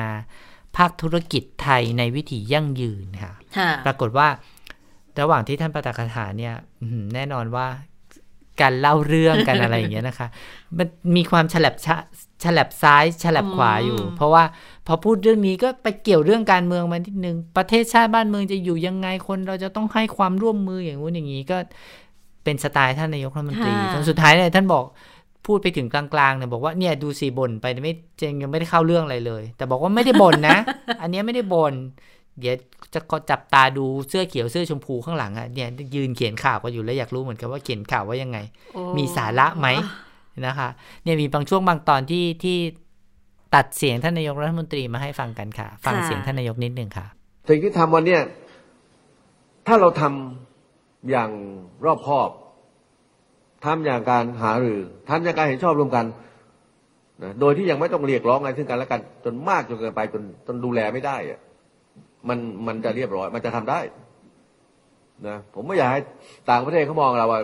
[0.78, 3.34] ภาคธุรกิจไทยในวิถียั่งยืนค่ะ
[3.86, 4.28] ปรากฏว่า
[5.20, 6.56] ระหว่างที่ท่านปาฐกถาเนี่ย
[7.14, 7.68] แน่นอนว่า
[8.62, 10.28] การเล่าเรื่องกันอะไรอย่างเงี้ยนะคะ
[10.78, 11.76] มันมีความฉลับ
[12.44, 14.44] ฉลับซ้ายฉลับขวาอยู่ เพราะว่า
[14.88, 21.58] พอพูดเรื่องนี้ก็ไปเกี่ยวเรื่องการเมืองมาทีนึง ประเทศชาติบ้านเมืองจะอยู่ยังไงคนเราจะต้องให้ความร่วมมืออย่างงู้นอย่างนี้ก็
[22.44, 24.86] เป็นสไตล์ท่านนายกรัฐมนตรีจนสุดท้ายเนี่ยท่านบอก
[25.48, 30.58] พูดไปถึงกลางๆเนี่ยบอกว่าเนี่ยดูสีบ่นไปไม่เจงยังไม่ได้เข้าเรื่องอะไรเลย แต่บอกว่าไม่ได้บ่นนะ
[31.02, 31.74] อันนี้ไม่ได้บ่น
[32.40, 32.56] เดี๋ยว
[32.94, 38.38] จะก็จับตาดูเสื้อเขียวเสื้อชมพูข้างหลังอะเนี่ยยืนเขียนข่าวก็อยู่แล้วอยากรู้เหมือนกันว่าเขียนข่าวว่ายังไง
[38.98, 39.68] มีสาระไหม
[40.48, 40.70] นะคะ
[41.04, 42.58] เนี่ยมีบางช่วงบางตอนที่ที่
[43.56, 47.06] ตัดเสียงท่านนายกรัฐมนตรีมาให้ฟังกันค่ะ ฟังเสียงท่านนายกนิดหนึ่งค่ะ
[47.50, 48.22] สิ่งที่ทำวันเนี้ย
[49.68, 51.32] ถ้าเราทำอย่าง
[51.86, 52.30] รอบคอบ
[53.66, 56.06] ทำอย่างการหาหรือทำอย่างการเห็นชอบรวมกัน
[57.24, 61.40] นะโดยที่ยังไม่ต้องเรียกร้องอะไรซึ่งกันและกัน จนมากจนเกินไปจนจนดูแลไม่ได้อะ
[62.30, 63.80] มันมันจะเรียบร้อย มันจะทำได้
[65.28, 66.02] นะผมไม่อยากให้
[66.50, 67.42] ต่างประเทศเขามองเราว่า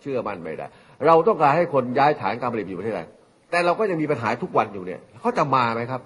[0.00, 0.66] เชื่อมั่นไม่ได้
[1.06, 3.06] เราต้องการให้คนย้ายฐานการผลิตอยู่ประเทศไทย
[3.50, 6.00] แต่เราก็ยังมีปัญหาทุกวันอยู่เนี่ยเขาจะมาไหมครับ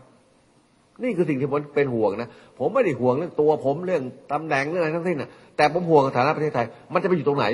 [1.03, 7.47] นี่คือสิ่งที่ผมเป็นห่วงนะผมไม่ได้ห่วงเรื่องตัวผมเรื่องตำแหน่งเรื่องอะไรทั้งสิ้นนะแต่ผมห่วงฐานะประเทศไทย มันจะไปอยู่ตรงไหน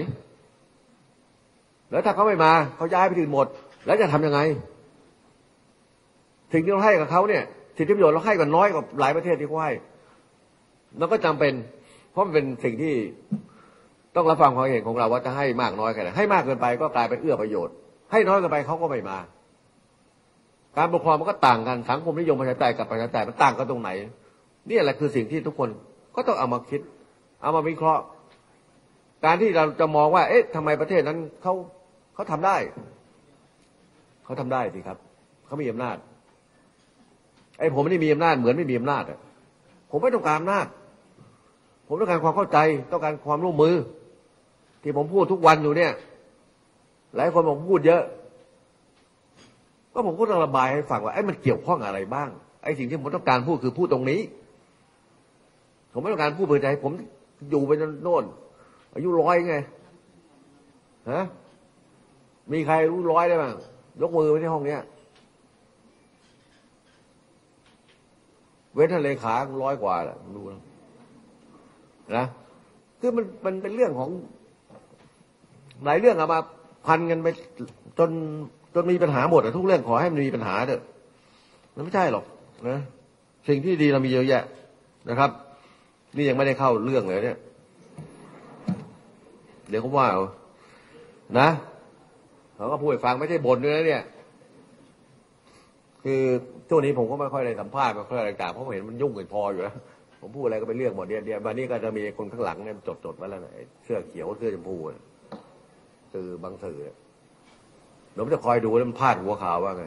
[1.91, 3.47] แล้วถ้าเขาไม่มาเขาย้ายไปถึงหมด
[3.87, 4.41] แล้วจะทํำยังไง
[6.53, 7.43] สิ่งที่เราให้กับเขาเนี่ย
[7.77, 9.73] สิทธิประโยชน์เราให้กันน้อยกว่าหลายประเทศที่เขาให้
[10.99, 11.55] แล้วก็จำเป็น
[12.13, 12.95] เพราะมันเป็นสิ่งที่
[14.17, 17.75] ต้องรับฟังความเห็นของเราว่าจะให้มากน้อยแค่ไหนให้มากเกินไปก็กลายเป็นเอื้อประโยชน์
[18.13, 19.19] ให้น้อยเกินไปเขาก็ไม่มา
[20.77, 23.91] การปกครองมันก็ต่างกันสังคมนิยมประชาธิปไตยกับประชาธิปไตยมันต่างกันตรงไหน
[24.69, 25.69] นี่แหละคือสิ่งที่ทุกคน
[26.15, 26.81] ก็ต้องเอามาคิด
[27.43, 28.03] เอามาวิเคราะห์
[29.25, 31.55] การที่เราจะมองว่า เอ๊ะทำไมประเทศนั้นเขา
[32.15, 32.57] เขาทำได้
[34.25, 34.99] เขาทำได้สิครับ
[35.47, 35.97] เขามีอำนาจ
[37.59, 39.19] ไอ้ผมไม่ได้มีอำนาจเหมือนไม่มีอำนาจอะ
[39.91, 40.67] ผมไม่ต้องการอำนาจ
[41.87, 42.59] ผมต้องการความเข้าใจ
[42.93, 43.75] ต้องการความร่วมมือ
[44.83, 45.93] ที่ผมพูดทุกวันอยู่เนี่ย
[47.17, 48.03] หลายคนบอกพูดเยอะ
[49.93, 52.29] ก็ผมก็ต้องระบายให้ฟังว่าไอ้มันเกี่ยวข้องอะไรบ้าง
[52.63, 54.21] ไอ้สิ่งที่ผมต้องการพูดคือพูดตรงนี้
[55.93, 56.93] ผมไม่ต้องการพูดเพื่อใจ ผม
[57.51, 58.25] อยู่ไปจนโน่น
[58.95, 59.57] อายุร้อยไง
[61.11, 61.25] ฮะ
[62.53, 63.55] มีใครรู้ร้อยได้บ้าง
[64.01, 64.81] ยกมือไปที่ห้องเนี้ย
[68.75, 70.63] เว้นทะเลขาร้อยกว่าแหละดูนะ
[72.17, 72.25] นะ
[73.01, 74.11] คือมันมันเป็นเรื่องของ
[75.85, 76.39] หลายเรื่องอามา
[76.87, 77.29] พันกันไป
[77.99, 78.11] จน
[78.75, 80.83] จนมีปัญหาหมดอะทุกเรื่องขอให้มันมีปัญหาเถอะ
[81.75, 82.25] มันไม่ใช่หรอก
[82.69, 82.79] นะ
[83.49, 84.43] สิ่งที่ดีเรามีเยอะแยะ
[85.09, 85.31] นะครับ
[86.17, 87.39] นี่ยังไม่ได้เข้าเรื่องเลยเนี่ย
[89.69, 90.09] เดี๋ยวเขาว่า
[91.39, 91.49] นะ
[92.57, 94.03] เขาก็พูดฟังไม่ใช่บ่นด้วยนะเนี่ย
[96.05, 96.23] คือ
[96.69, 99.77] ช่วงนี้ผมก็ไม่ค่อยได้สัมภาษณ์ไม่ค่อยอะไรต่างเพราะเห็นมันยุ่งกันพออยู่แล้ว
[100.27, 103.53] ผมพูดอะไรก็เป็นเรื่องหมดเดียวเดียววันนี้ก็จะมีคนข้างหลังเนี่ยจดจดไว้แล้วนะ
[103.85, 104.77] เสื้อเขียวเสื้อชมพู
[106.13, 106.79] สื่อบางสื่อ
[108.13, 109.85] เดี๋ยวจะคอยดูแล้วมันพลาดหัวข่าวว่าไง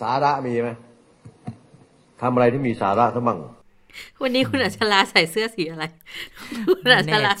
[0.00, 0.70] สาระมีไหม
[2.20, 3.38] ทำอะไรที่มีสาระทั้งมั่ง
[4.22, 5.84] วันนี้คุณอัชราใส่เสื้อสีอะไร
[6.68, 7.32] คุณอัชรา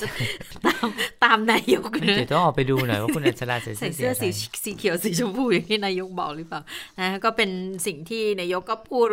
[0.66, 0.86] ตาม
[1.24, 4.28] ตามนายกเดี๋ยวต้องออกไปดูหน่อยว่าคุณอัชราใส่เสื้อสี
[4.64, 6.60] สีเขียวสีชมพูอย่างที่นายกบอกหรือเปล่า
[7.00, 7.50] นะก็เป็น
[7.86, 9.06] สิ่งที่นายกก็พูด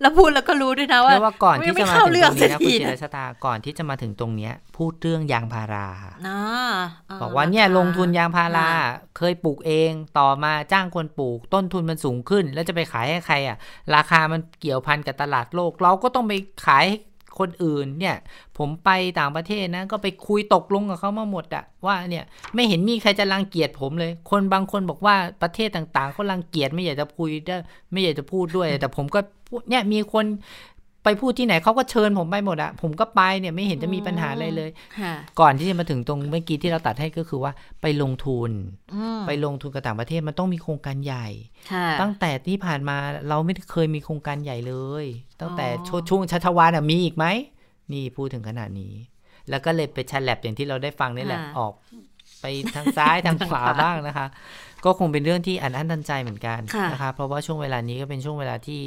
[0.00, 5.86] แล้วพูดแล้วก็รู้ด้วยนะว่าว่าก่อนที่จะมาถึงตรงนี้นะคุณจิรชตาก่อนที่จะมาถึงตรงเนี้ย พูดเรื่องยางพารา
[7.22, 8.68] บอกว่าเนี่ยลงทุนยางพารา
[9.18, 13.56] เคยปลูกเองต่อมาจ้างคนปลูก ต้นทุนมันสูงขึ้น แล้วจะไปขายให้ใครอะ
[13.94, 16.32] ราคามันเกี่ยวพันกับตลาดโลก เราก็ต้องไป
[16.66, 16.86] ขาย
[17.38, 18.16] คนอื่นเนี่ย
[18.58, 27.56] ผมไปต่างประเทศนะ ก็ไปคุยตกลงกับเขามาหมดอะว่าเนี่ยไม่เห็นมีใครจะรังเกียจผมเลย คนบางคนบอกว่าประเทศต่างๆเขารังเกียจไม่อยากจะคุยได้
[27.92, 29.20] ไม่อยากจะพูดด้วย แต่ผมก็
[29.70, 30.24] เนี่ยมีคน
[31.04, 34.70] ไปพูดที่ไหนเขาก็เชิญผมไปหมดอะผมก็ไปเนี่ยไม่เห็นจะมีปัญหาอะไรเลย
[35.40, 38.50] ก่อนที่จะมาถึงตรงเมื่อกี้ที่เราตัดให้ก็คือว่าไปลงทุน
[39.26, 41.28] ไปลงทุนกับต่างประเทศมันต้องมีโครงการใหญ่
[42.00, 42.96] ตั้งแต่ที่ผ่านมา
[43.28, 45.04] เราไม่เคยมีโครงการใหญ่เลย
[45.40, 45.66] ตั้งแต่
[46.08, 47.26] ช่วงชัชวานมีอีกไหม
[47.92, 48.94] นี่พูดถึงขนาดนี้
[49.50, 51.72] แล้วก็เลยไปชันแลบอย่างที่เราได้ฟังนี่แหละออก
[52.40, 54.26] ไปทางซ้ายทางขวาบ้างนะคะ
[54.84, 56.60] ก็คงเป็นเรื่องที่อันอั้นตันใจเหมือนกัน
[56.92, 58.80] นะคะ เพราะว่าช่วงเวลานี้ก็เป็นช่วงเวลาที่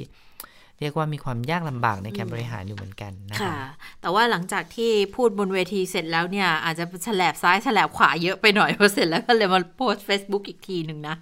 [0.80, 3.64] เรียกว่ามีความยากลำบากในการบริหารอยู่เหมือนกันนะคะ
[4.02, 11.16] แต่ว่าหลังจากที่พูดบนเวทีเสร็จแล้วเนี่ย อาจจะฉลบซ้ายฉลบขวาเยอะไปหน่อยพอเสร็จแล้วก็เลยมาโพสต์ Facebook อีกทีหนึ่งนะ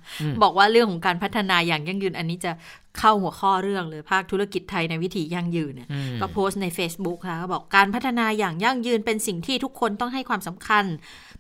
[0.44, 2.52] บอกว่าเรื่องของการพัฒนาอย่างยั่งยืนอันนี้จะ
[3.00, 5.88] เข้าหัวข้อเรื่องเลยภาคธุรกิจไทยในวิถียั่งยืนเนี่ย
[6.22, 10.86] ก็โพสต์ใน Facebook ค่ะก็บอกการพัฒนาอย่างยั่งยืนเป็นสิ่งที่ทุกคนต้องให้ความสำคัญ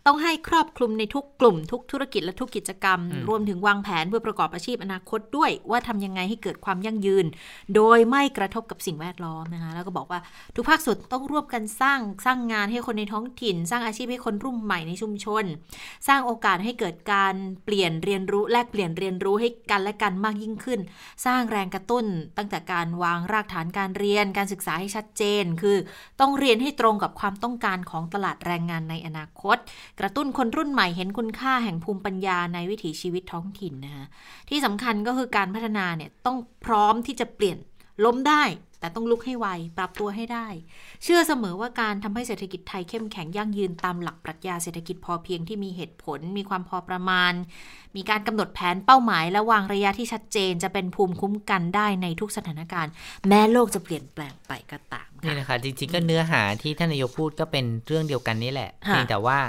[0.08, 7.26] ต้องให้ครอบคลุมในทุกกลุ่ม ทุกธุรกิจและทุกกิจกรรม รวมถึงวางแผนเพื่อประกอบอาชีพอนาคตด้วย ว่าทำยังไงให้เกิดความยั่งยืน
[7.76, 10.20] โดยไม่กระทบกับสิ่งแวดล้อมนะคะแล้วก็บอกว่า
[10.56, 15.44] ทุกภาคส่วนต้องร่วมกันสร้างสร้างงานให้คนในท้องถิ่น สร้างอาชีพให้คนรุ่นใหม่ในชุมชน
[16.08, 17.36] สร้างโอกาสให้เกิดการ
[17.66, 20.80] เปลี่ยนเรียนรู้แลกเปลี่ยนเรียนรู้ให้กันและกันมากยิ่งขึ้น
[21.26, 22.06] สร้างแรงกระตุ้น
[22.38, 25.77] ตั้งแต่การวางรากฐานการเรียนการศึกษาให้ชัดเจน คือ
[26.19, 29.58] ต้องเรียนให้ตรงกับความต้องการของตลาดแรงงานในอนาคต
[29.99, 34.06] กระตุ้นคนรุ่นใหม่เห็นคุณค่าแห่งภูมิปัญญาในวิถีชีวิตท้องถิ่นนะคะ
[34.49, 37.58] ที่สำคัญก็คือการพัฒนาเนี่ยต้องพร้อมที่จะเปลี่ยน
[38.06, 38.43] ล้มได้
[38.80, 40.47] แต่ต้องลุกให้ไว ปรับตัวให้ได้
[41.04, 47.34] เชื่อเสมอว่าการทำให้เศรษฐกิจไทยเข้มแข็งยั่งยืนตามหลักปรัชญาเศรษฐกิจพอเพียงที่มีเหตุผล มีความพอประมาณ
[47.95, 52.91] มีการกำหนดแผนเป้าหมาย และวางระยะที่ชัดเจนจะเป็นภูมิคุ้มกันได้ในทุกสถานการณ์
[53.27, 59.39] แม้โลกจะเปลี่ยนแปลงไปก็ตามนี่นะคะจริงๆก็เนื้อหาที่ท่านนายกพูดก็เป็นเรื่องเดียวกันนี่แหละเพียงแต่ว่า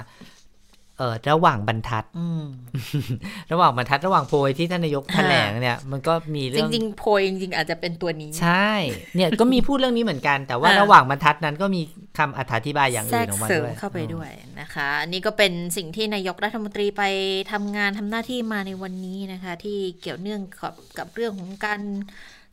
[0.97, 2.05] เออระหว่างบรรทัด
[3.51, 8.71] ระหว่างบรรทัดระหว่างโพยที่ท่านนายกแถลงเนี่ย มันก็มีเรื่องจริงๆโพยจริงๆอาจจะเป็นตัวนี้ ใช่
[9.15, 11.81] เนี่ยก็มีพูดเรื่องนี้เหมือนกัน แต่ว่าระหว่างบรรทัดนั้นก็มี
[12.17, 14.29] คำอธิบายอย่างอื่นออกมาด้วยเข้าไปด้วย
[14.61, 17.03] นะคะ อันนี้ก็เป็นสิ่งที่นายกรัฐมนตรีไป
[17.51, 21.81] ทำงานทำหน้าที่มาในวันนี้นะคะ ที่เกี่ยวเนื่องกับกับเรื่องของการ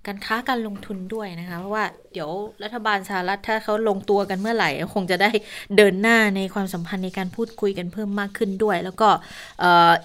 [0.07, 2.31] การค้าการลงทุนด้วยนะคะ เพราะว่าเดี๋ยว
[2.63, 5.31] รัฐบาลสหรัฐถ้าเขาลงตัวกันเมื่อไหร่ คงจะได้
[5.77, 9.09] เดินหน้าในความสัมพันธ์ในการพูดคุยกันเพิ่มมากขึ้นด้วย แล้วก็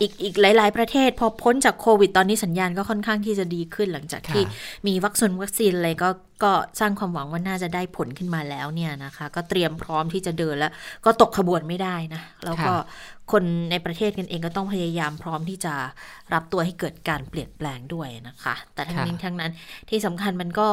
[0.02, 4.44] อีกอีกหลาย ๆ ประเทศ พอพ้นจากโควิด ตอนนี้สัญญาณก็ค่อนข้างที่จะดีขึ้นหลังจากที่
[4.88, 6.10] มีวัคซีนวัคซีนอะไรก็
[6.44, 10.72] ก็สร้างความหวังว่าน่าจะได้ผลขึ้นมาแล้วเนี่ยนะคะ ก็เตรียมพร้อมที่จะเดินแล้ว
[11.06, 12.74] ก็ตกขบวนไม่ได้นะ แล้วก็
[13.32, 15.74] คนในประเทศกันเองก็ต้องพยายามพร้อมที่จะ
[16.34, 19.52] รับตัวให้เกิดการเปลี่ยนแปลงด้วยนะคะ แต่ทั้งนี้ทั้งนั้น
[19.90, 20.68] ที่สำคัญมันก็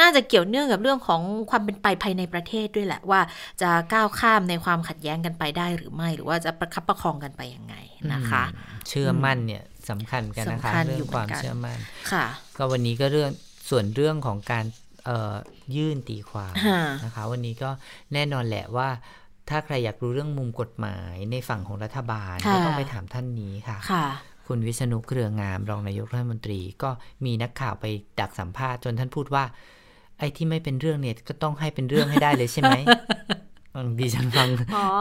[0.00, 3.20] น่าจะเกี่ยวเนื่องกับเรื่องของความเป็นไปภายในประเทศด้วยแหละว่า
[3.62, 7.74] จะก้าวข้ามในความขัดแย้งกันไปได้หรือไม่ หรือว่าจะประคับประคองกันไปยังไง
[8.12, 8.44] นะคะ
[8.88, 11.78] เชื่อมั่นเนี่ยสำคัญกันนะคะเรื่องความเชื่อมั่น
[12.12, 12.26] ค่ะ
[12.56, 13.30] ก็วันนี้ก็เรื่อง
[13.70, 14.64] ส่วนเรื่องของการ
[15.76, 16.52] ยื่นตีความ
[17.04, 17.70] นะคะ วันนี้ก็
[18.12, 18.88] แน่นอนแหละว่า
[19.48, 23.78] ถ้าใครอยากรู้เรื่องมุมกฎหมายในฝั่งของรัฐบาลก็ต้องไปถามท่านนี้ค่ะ
[24.46, 26.90] คุณวิษณุเครืองามรองนายกรัฐมนตรี ก็
[27.24, 27.84] มีนักข่าวไป
[28.20, 29.44] ดักสัมภาษณ์จนท่านพูดว่า
[30.18, 32.72] ไอ้ที่ไม่เป็นเรื่องเนี่ยก็ต้องให้เป็นเรื่องให้ได้เลยใช่ไหม
[34.00, 34.48] ดิฉันฟัง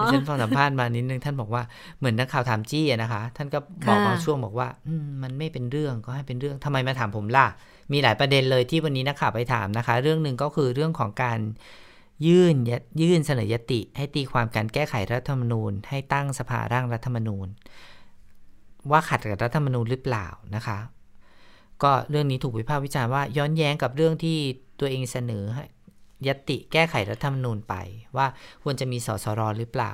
[0.02, 1.64] ดิฉันฟังสัมภาษณ์มานิดนึงท่านบอกว่า
[1.98, 4.94] เหมือนนักข่าวถามจี้นะคะ ท่านก็บอกบางช่วงบอกว่าอื
[5.24, 7.48] มันไม่เป็นเรื่องก็ให้เป็นเรื่องทำไมมาถามผมล่ะ
[7.92, 11.40] มีหลายประเด็นเลยที่วันนี้นักข่าวไปถามนะคะ เรื่องหนึ่งก็คือเรื่องของการ
[12.28, 12.56] ยื่น
[13.02, 17.48] ยื่นเสนอยติ ให้ตีความการแก้ไขรัฐธรรมนูญ ให้ตั้งสภาร่างรัฐธรรมนูญ
[18.92, 20.78] ว่าขัดกับรัฐธรรมนูญหรือเปล่านะคะ
[21.84, 24.38] ก็เรื่องนี้ถูกวิพากษ์วิจารณ์ว่าย้อนแย้งกับเรื่องที่
[24.80, 25.46] ตัวเองเสนอ
[26.28, 27.76] ยติแก้ไขรัฐธรรมนูญไป
[28.18, 28.28] ว่า
[28.64, 29.94] ควรจะมีสสรหรือเปล่า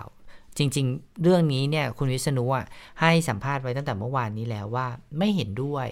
[0.58, 2.66] จริง ๆ เรื่องนี้เนี่ยคุณวิษณุอะ
[3.02, 5.88] ให้สัมภาษณ์ไว้ตั้งแต่เมื่อวานนี้แล้วว่าไม่เห็นด้วย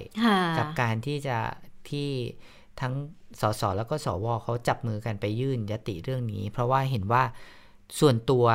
[0.57, 1.37] กับการที่จะ
[1.89, 2.09] ที่
[2.81, 2.93] ทั้ง
[3.41, 7.23] สสแล้วก็สวเขาจับมือกันไปยื่นยติเรื่องนี้ เพราะว่าเห็นว่า
[7.99, 8.45] ส่วนตัว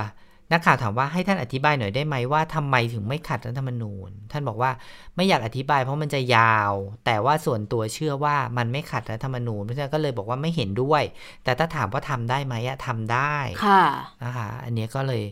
[0.52, 4.70] นักข่าวถามว่าให้ท่านอธิบายหน่อยได้ไหมว่าทำไมถึงไม่ขัดรัฐธรรมนูญ ท่านบอกว่า
[5.16, 6.72] ไม่อยากอธิบายเพราะมันจะยาว
[7.06, 11.02] แต่ว่าส่วนตัวเชื่อว่ามันไม่ขัดรัฐธรรมนูญเพราะฉะนั้นก็เลยบอกว่าไม่เห็นด้วย
[11.44, 13.36] แต่ถ้าถามว่าทำได้ไหมอะทำได้
[13.66, 13.84] ค่ะ
[14.24, 15.22] นะคะอันนี้ก็เลย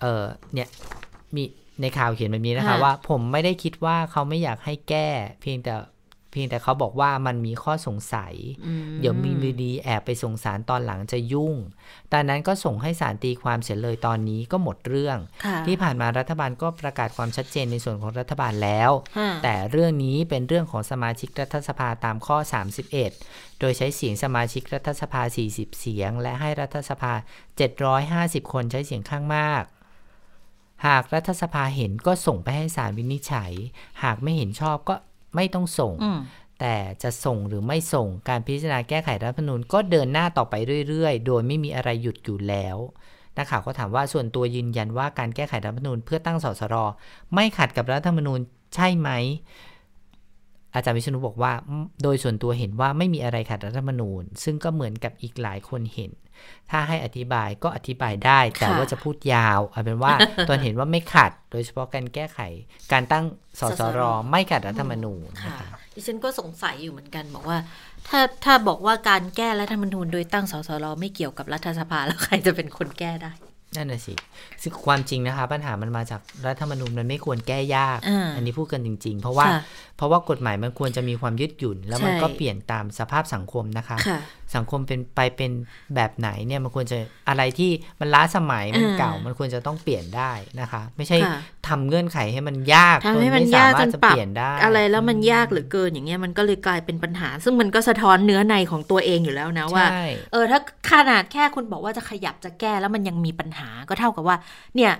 [0.00, 0.68] เออเนี่ย
[1.34, 1.42] มี
[1.80, 5.08] ในข่าวเขียนแบบนี้นะคะว่า ผมไม่ได้คิดว่าเขาไม่อยากให้แก้
[5.40, 5.74] เพียงแต่
[6.30, 8.34] เพียงแต่เขาบอกว่ามันมีข้อสงสัย
[9.00, 11.54] เดี๋ยวมีมือดีแอบไปส่งสารตอนหลังจะยุ่ง
[12.12, 15.18] ตอนนั้นก็ส่งให้สารตีความเสร็จเลยตอนนี้ก็หมดเรื่อง
[15.66, 18.90] ที่ผ่านมารัฐบาลก็ประกาศความชัดเจนในส่วนของรัฐบาลแล้ว
[19.42, 22.36] แต่เรื่องนี้เป็นเรื่องของสมาชิกรัฐสภาตามข้อ
[22.98, 27.12] 31 โดยใช้เสียงสมาชิกรัฐสภา 40 เสียง และให้รัฐสภา
[27.82, 29.64] 750 คนใช้เสียงข้างมาก
[30.86, 33.52] หากรัฐสภาเห็นก็ส่งไปให้ศาลวินิจฉัย
[34.02, 34.94] หากไม่เห็นชอบก็
[35.34, 35.94] ไม่ต้องส่ง
[36.60, 40.54] แต่จะส่งหรือไม่ส่งการพิจารณาแก้ไขรัฐธรรมนูญก็เดินหน้าต่อไป
[40.88, 42.76] เรื่อยๆ โดยไม่มีอะไรหยุดอยู่แล้ว
[43.36, 46.74] นักข่าวก็ถามว่าส่วนตัวยืนยันว่าการแก้ไขรัฐธรรมนูญเพื่อตั้งสสร
[47.34, 48.40] ไม่ขัดกับรัฐธรรมนูญ
[48.74, 49.10] ใช่ไหม
[50.74, 51.52] อาจารย์วิชนุบอกว่า
[52.02, 56.10] โดยส่วนตัวเห็นว่าไม่มีอะไรขัดรัฐธรรมนูญ ซึ่งก็เหมือนกับอีกหลายคนเห็น
[56.70, 60.12] ถ้าให้อธิบายก็อธิบายได้ แต่ว่าจะพูดยาวเอาเป็นว่า
[60.48, 62.38] ตอนเห็นว่าไม่ขัด โดยเฉพาะการแก้ไข
[62.92, 63.24] การตั้ง
[63.60, 64.00] สสร
[64.30, 67.58] ไม่ขัดรัฐธรรมนูญนะคะดิฉันก็สงสัยอยู่เหมือนกันบอกว่า
[68.08, 73.32] ถ้าถ้าบอกว่าการแก้รัฐธรรมนูญโดยตั้งสสรไม่เกี่ยวกับรัฐสภาแล้วใครจะเป็นคนแก้ได้
[73.76, 74.14] นั่นน่ะสิ
[74.62, 77.98] ซึ่งความจริงนะคะ ปัญหามันมาจากรัฐธรรมนูญมันไม่ควรแก้ยาก
[78.36, 79.46] อันนี้พูดกันจริง ๆ เพราะว่า
[80.00, 83.96] เพราะว่ากฎหมายมันควรจะมีความยืดหยุ่น แล้วมันก็เปลี่ยนตามสภาพสังคมนะคะ
[84.54, 85.52] สังคมเป็นไปเป็น
[85.94, 91.18] แบบไหนเนี่ยมันควรจะอะไรที่มันล้าสมัยมันเก่า มันควรจะต้องเปลี่ยนได้นะคะ ไม่ใช่
[91.68, 99.86] ทำเงื่อนไขให้มันยากจนไม่สามารถจะเปลี่ยนได้อะไรแล้วมันยากหรือเกินอย่างเงี้ยมันก็เลยกลายเป็นปัญหา ซึ่งมันก็สะท้อนเนื้อในของตัวเองอยู่แล้วนะว่า
[100.32, 100.60] เออถ้า
[100.90, 104.36] ขนาดแค่คุณบอกว่าจะขยับจะแก้แล้วมันยังมีปัญหาก็เท่ากับว่า
[104.76, 104.92] เนี่ย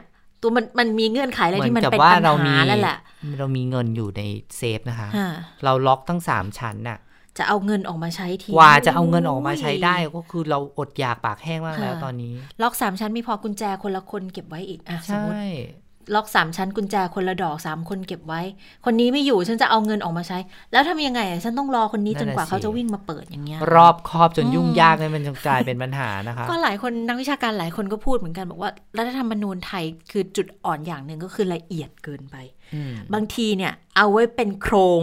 [0.43, 2.99] ตัวมันมันมีเงื่อนไขอะไรที่มันเป็นปัญหาแล้วแหละ
[3.39, 4.23] เรามีเงินอยู่ใน
[4.57, 5.09] เซฟนะคะ
[5.65, 6.99] เราล็อกทั้งสามชั้นน่ะ
[7.39, 15.35] จะเอาเงินออกมาใช้ทีว่าจะเอาเงินออกมาใช้ได้ก็คือเราอดอยากปากแห้งมากแล้วตอนนี้ ล็อกสามชั้นมีพอกุญแจคนละคนเก็บไว้อีกอะสมมติ
[16.15, 18.41] ล็อกสามชั้นกุญแจคนละดอกสามคนเก็บไว้
[18.85, 20.39] คนนี้ไม่อยู่ฉันจะเอาเงินออกมาใช้
[20.73, 32.37] แล้วทำยังไงฉันต้องรอคนนี้จนกว่าเขาจะวิ่งมาเปิดอย่างเงี้ย รอบครอบจนยุ่งยากเลยมันจะกลายเป็นปัญหานะคะก็หลายคนนักวิชาการหลายคนก็พูดเหมือนกันบอกว่ารัฐธรรมนูญไทยคือจุดอ่อนอย่างหนึ่งก็คือละเอียดเกินไป
[33.15, 35.03] บางทีเนี่ย เอาไว้เป็นโครง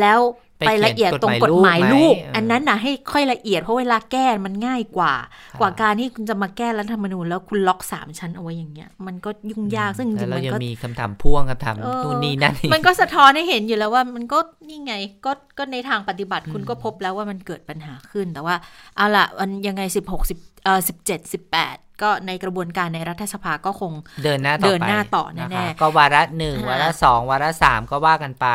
[0.00, 0.20] แล้ว
[0.66, 5.14] ไปละเอียดตรงกฎหมายลูก อันนั้นนะให้ค่อยละเอียดเพราะเวลาแก้มันง่ายกว่า
[5.60, 14.94] กว่าการที่คุณจะมาแก้รัฐธรรมนูญแล้วคุณล็อกสามชั้นเอาไว้อย่างเงี้ย มันก็ยุ่งยากซึ่งจริงๆมันก็มีคำถามพ่วงคำถามนู่นนี่นั่นมันก็สะท้อนให้เห็นอยู่แล้วว่ามันก็นี่ไง
[15.24, 18.54] ก็ก็ในทางปฏิบัติคุณก็พบแล้วว่ามันเกิดปัญหาขึ้นแต่ว่า
[18.96, 20.50] เอาล่ะมันยังไงสิบหกสิบเอ่อ
[20.88, 23.92] สิบเจ็ดสิบแปดก็ในกระบวนการในรัฐสภาก็คง
[24.24, 28.46] เดินหน้าต่อเดินหน้าต่อแน่ๆก็วาระหนึ่งวาระสองวาระสามก็ว่ากันไป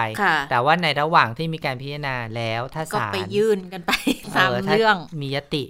[0.50, 3.92] แต่ว่าในระหว่างที่มีการพิจารณาแล้วถ้าศาลก็ไปยื่นกันไป
[4.36, 5.64] ตามเรื่องมียติ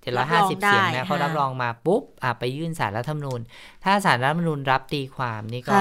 [0.00, 3.40] เจ็ดร้อยห้าสิบเสียงนะเขารับรองมาปุ๊บอะไปยื่นสารรัฐธรรมนูญ
[3.84, 5.78] ถ้าสารรัฐธรรมนูญรับตีความนี่ก็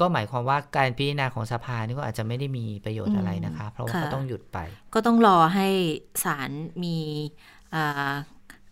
[0.00, 4.58] ก็หมายความว่าการพิจารณาของสภานี่ก็อาจจะไม่ได้มีประโยชน์อะไรนะคะ เพราะว่าก็ต้องหยุดไป
[4.94, 5.68] ก็ต้องรอให้
[6.24, 6.50] ศาล
[6.84, 6.96] มี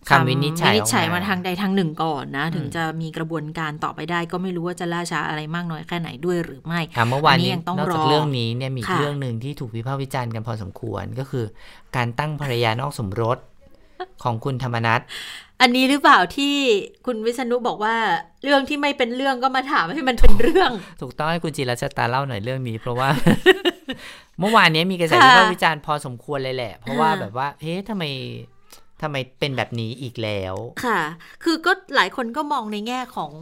[0.09, 11.45] คำวินิจฉัยฉัยมาทางใดทางหนึ่งก่อนนะ ถึงจะมีกระบวนการต่อไปได้ ก็ไม่รู้ว่าจะล่าช้าอะไรมากน้อยแค่ไหนด้วยหรือไม่เมื่อวานนี้ยังต้องรอเรื่องนี้เนี่ยมีเรื่องหนึ่งที่ถูกวิพากษ์วิจารณ์กันพอสมควรก็คือ
[11.97, 13.39] การตั้งภรรยานอกสมรส
[14.23, 15.01] ของคุณธรรมนัท
[15.61, 16.55] อันนี้หรือเปล่าที่
[17.07, 17.97] คุณวิษณุบอกว่า
[18.45, 20.71] เรื่องที่ไม่เป็นเรื่องก็มาถามให้มันเป็นเรื่อง
[21.03, 23.09] ถูกต้องให้คุณจิรชตาเล่าหน่อยเรื่องนี้ เพราะว่า
[24.41, 28.05] เมื่อวานนี้มีกระแสวิพากษ์วิจารณ์พอสมควรเลยแหละ เพราะว่าแบบว่าเฮ้ทำไม
[29.03, 30.55] ทำไมเป็นแบบนี้อีกแล้ว
[30.85, 31.01] ค่ะ
[31.43, 33.33] คือก็หลายคนก็มองในแง่ของ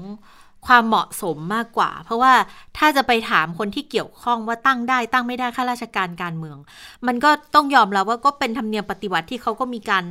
[0.66, 2.32] ความเหมาะสมมากกว่า เพราะว่า
[2.78, 6.58] ถ้าจะไปถามคนที่เกี่ยวข้องว่าตั้งได้ ตั้งไม่ได้ข้าราชการการเมือง
[7.06, 10.04] มันก็ต้องยอมแล้ว่าก็เป็นธรรมเนียมปฏิบัติที่เขาก็มีการ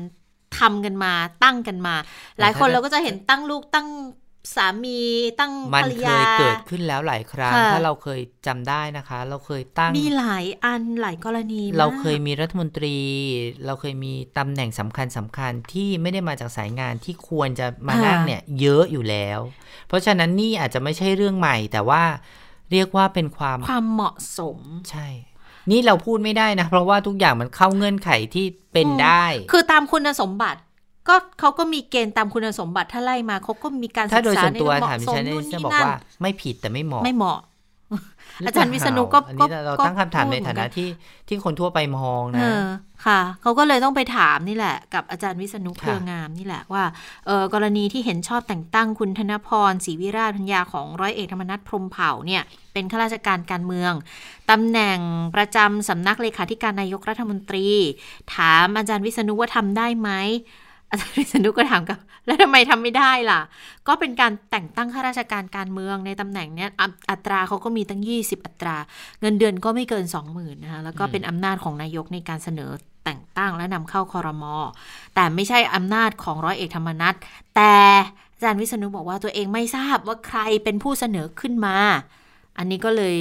[0.60, 1.95] ทำกันมาตั้งกันมา
[2.39, 3.88] หลายคนเราก็จะเห็นตั้งลูกตั้ง
[4.56, 4.99] สามี
[5.39, 12.97] ตั้งภรรยามันเคยเกิดขึ้นแล้วหลายครั้ง ถ้าเราเคยจำได้นะคะ เราเคยตั้งมีหลายอันหลายกรณีเราเคยมีรัฐมนตรี
[13.65, 19.39] เราเคยมีตำแหน่งสำคัญสำคัญที่ไม่ได้มาจากสายงานที่ควรจะมานั่งเนี่ยเยอะอยู่แล้ว
[19.88, 22.04] เพราะฉะนั้นนี่อาจจะไม่ใช่เรื่องใหม่ แต่ว่า
[22.71, 24.58] เรียกว่าเป็นความความเหมาะสม
[24.91, 25.08] ใช่
[25.71, 30.60] นี่เราพูดไม่ได้นะ เพราะว่าทุกอย่างมันเข้าเงื่อนไขที่เป็นได้ คือตามคุณสมบัติ
[31.08, 35.88] ก็เขาก็มีเกณฑ์ตามคุณสมบัติถ้าไล่มาเขาก็มีการศึกษาในเหมาะสมนู่นนี่นั่น
[36.22, 37.40] ไม่ผิดแต่ไม่เหมาะไม่เหมาะ
[38.46, 40.90] อาจารย์วิษณุก็ก็เราตั้งคำถามในฐานะที่
[41.28, 42.42] ที่คนทั่วไปมองนะ
[43.06, 46.84] ค่ะเขาก็เลยต้องไปถามนี่แหละ กับอาจารย์วิษณุเครืองามนี่แหละว่า
[47.26, 52.42] เออกรณีที่เห็นชอบแต่งตั้งคุณธนพรศรีวิราชพัญญาของร้อยเอกธรรมนัฐพรมเผ่าเนี่ย
[52.74, 53.94] เป็นข้าราชการการเมือง
[54.52, 55.00] ตำแหน่ง
[55.36, 57.68] ประจำสำนักเลขาธิการนายกรัฐมนตรี
[58.36, 60.10] ถามอาจารย์วิษณุว่าทำได้ไหม
[60.91, 63.41] อาจารย์วิษณุก็ถามกับ แล้วทำไมทำไม่ได้ล่ะ
[63.88, 66.69] ก็เป็นการแต่งตั้งข้าราชการการเมืองในตำแหน่งเนี้ย
[67.12, 68.77] อัตราเขาก็มีตั้ง 20 อัตรา
[69.21, 72.71] เงินเดือนก็ไม่เกิน 20,000นะคะแล้วก็เป็นอำนาจของนายกในการเสนอ
[73.06, 74.56] แต่งตั้งและนำเข้าคอรมอ
[75.15, 77.13] แต่ไม่ใช่อำนาจของร้อยเอกธรรมนัฐ
[77.56, 77.73] แต่
[78.34, 81.77] อาจารย์วิษณุบอกว่าตัวเองไม่ทราบว่าใครเป็นผู้เสนอขึ้นมา
[82.58, 83.15] อันนี้ก็เลย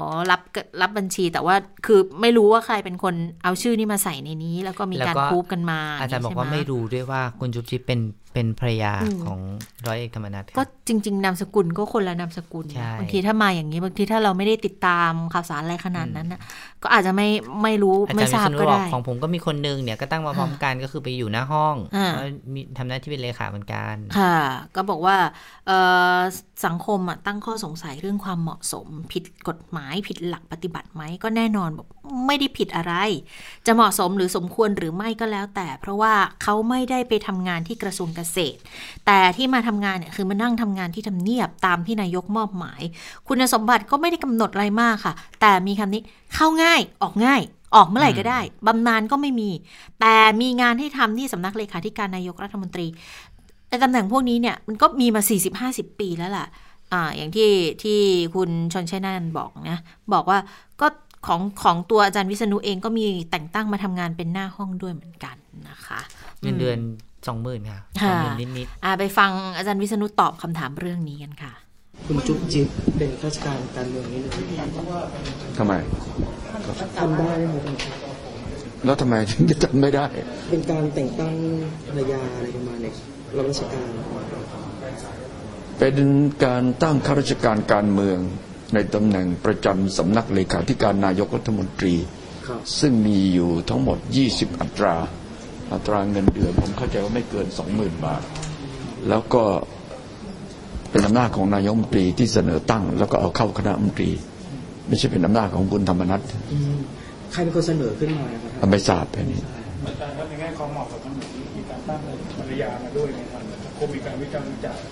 [0.00, 0.40] อ๋อรับ
[0.82, 8.00] รับบัญชีแต่ว่าคือไม่รู้ว่าใครเป็นคนเอาชื่อนี้มาใส่ในนี้ แล้วก็มีการพูดกันมาอาจารย์บอกว่าไม่รู้ด้วยว่าคุณจุ๊บจิ๊บเป็น
[8.32, 8.92] เป็นภรรยา
[9.24, 9.40] ของ
[9.86, 12.66] ร้อยเอกธรรมนัฐก็จริง ๆ นามสกุลก็คนละนามสกุล
[12.98, 16.40] บางทีถ้ามาอย่างนี้บางทีถ้าเราไม่ได้ติดตามข่าวสารอะไรขนาดนั้นนะ
[16.82, 17.28] ก็อาจจะไม่
[17.62, 21.76] ไม่รู้ไม่ทราบก็ได้ของผมก็มีคนนึงเนี่ยก็ตั้งมาพร้อมกันก็คือไปอยู่หน้าห้อง
[22.54, 24.36] มีทำหน้าที่เป็นเลขาเหมือนกันค่ะ
[24.76, 25.16] ก็บอกว่า
[26.66, 31.88] สังคมตั้งข้อสงสัยเรื่องความเหมาะสม ผิดกฎหมายผิดหลักปฏิบัติไหมก็แน่นอนบอก
[32.26, 32.94] ไม่ได้ผิดอะไร
[33.66, 38.58] จะเหมาะสมหรือสมควรหรือไม่ก็แล้ว แต่ เพราะว่าเขาไม่ได้ไปทำงานที่กระทรวงเกษตร
[39.06, 42.82] แต่ที่มาทำงานเนี่ยคือมานั่งทำงานที่ทำเนียบตามที่นายกมอบหมาย
[43.28, 46.02] คุณสมบัติก็ไม่ได้กำหนดอะไรมากค่ะ แต่มีคำนี้
[46.34, 47.42] เข้าง่ายออกง่าย
[47.76, 49.50] ออกเมื่อไหร่ก็ได้บำนาญก็ไม่มี
[50.00, 52.86] แต่มีงานให้ทำที่สำนักเลขาธิการนายกรัฐมนตรี
[53.68, 55.22] แต่ตำแหน่งพวกนี้เนี่ยมันก็มีมา
[55.60, 56.46] 40-50 ปีแล้วล่ะ
[56.92, 57.50] อ่าอย่างที่
[57.82, 57.98] ที่
[58.34, 59.78] คุณชนชัยนันบอกนะ
[60.12, 60.38] บอกว่า
[60.80, 60.86] ก็
[61.26, 65.36] ของของตัวอาจารย์วิษณุเองก็มีแต่งตั้งมาทำงานเป็นหน้าห้องด้วยเหมือนกัน
[65.68, 66.00] นะคะ
[66.42, 66.78] เงินเดือน
[67.26, 71.52] สองหมื่นค่ะสองหมื่นนิดๆอ่าไปฟังอาจารย์วิษณุตอบคำถามเรื่องนี้กันค่ะ
[72.06, 74.32] คุณจุ๊บจิ๊บเป็นข้าราชการการเมืองนี่เลย
[75.58, 75.72] ทำไม
[76.98, 77.56] ทำได้ไหม
[78.84, 80.06] แล้วทำไมถึงจะจำไม่ได้
[80.50, 81.32] เป็นการแต่งตั้ง
[81.88, 82.92] ภรรยาอะไรประมาณนี้
[83.36, 83.88] รับราชการ
[85.78, 85.96] เป็น
[86.44, 88.18] การตั้งข้าราชการการเมือง
[88.74, 91.94] ในตำแหน่งประจำสำนักเลขาธิการนายกรัฐมนตรี
[92.80, 93.98] ซึ่งมีอยู่ทั้งหมด
[94.30, 94.94] 20 อัตรา
[95.72, 98.22] อัตราเงินเดือนผมเข้าใจว่าไม่เกิน 20,000 บาท
[99.08, 99.42] แล้วก็
[100.90, 104.10] เป็นอำนาจของนายกรัฐมนตรีที่เสนอตั้ง แล้วก็เอาเข้าคณะรัฐมนตรี
[104.88, 106.20] ไม่ใช่เป็นอำนาจของคุณธรรมนัฐ
[107.32, 108.24] ใครเป็นคนเสนอขึ้นมา
[108.60, 109.40] ครับไม่ทราบแค่นี้
[109.86, 111.00] อาจารย์ครับในแง่ความเหมาะสม
[111.56, 111.98] มีการตั้ง
[112.38, 113.42] ภรรยามาด้วยนะครับ
[113.78, 114.82] คงมีการวิจารณ์วิจารณ์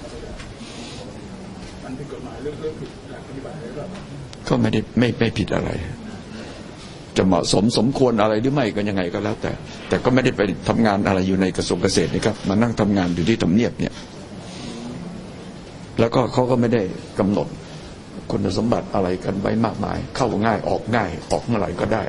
[1.88, 3.86] มันผิดกฎหมายเรื่องเรื่องผิดหลักปฏิบัติหรือเปล่า
[4.48, 5.70] ก็ไม่ได้ไม่ไม่ผิดอะไร
[7.16, 9.52] จะเหมาะสมสมควรอะไรหรือไม่ก็ยังไงก็แล้วแต่
[9.88, 13.94] แต่ก็ไม่ได้ไปทำงานอะไรอยู่ในกระทรวงเกษตรนะครับมานั่งทำงานอยู่ที่ทำเนียบเนี่ย
[15.98, 16.82] แล้วก็เขาก็ไม่ได้
[17.18, 17.48] กำหนด
[18.30, 22.02] คุณสมบัติอะไรกันไว้มากมาย เข้าง่ายออกง่ายออกเมื่อไหร่ก็ได้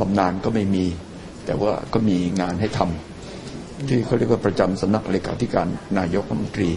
[0.00, 0.84] บำนาญก็ไม่มี
[1.46, 5.66] แต่ว่าก็มีงานให้ทำที่เขาเรียกว่าประจำสำนักเลขาธิการ
[5.98, 6.70] นายกรัฐมนตรี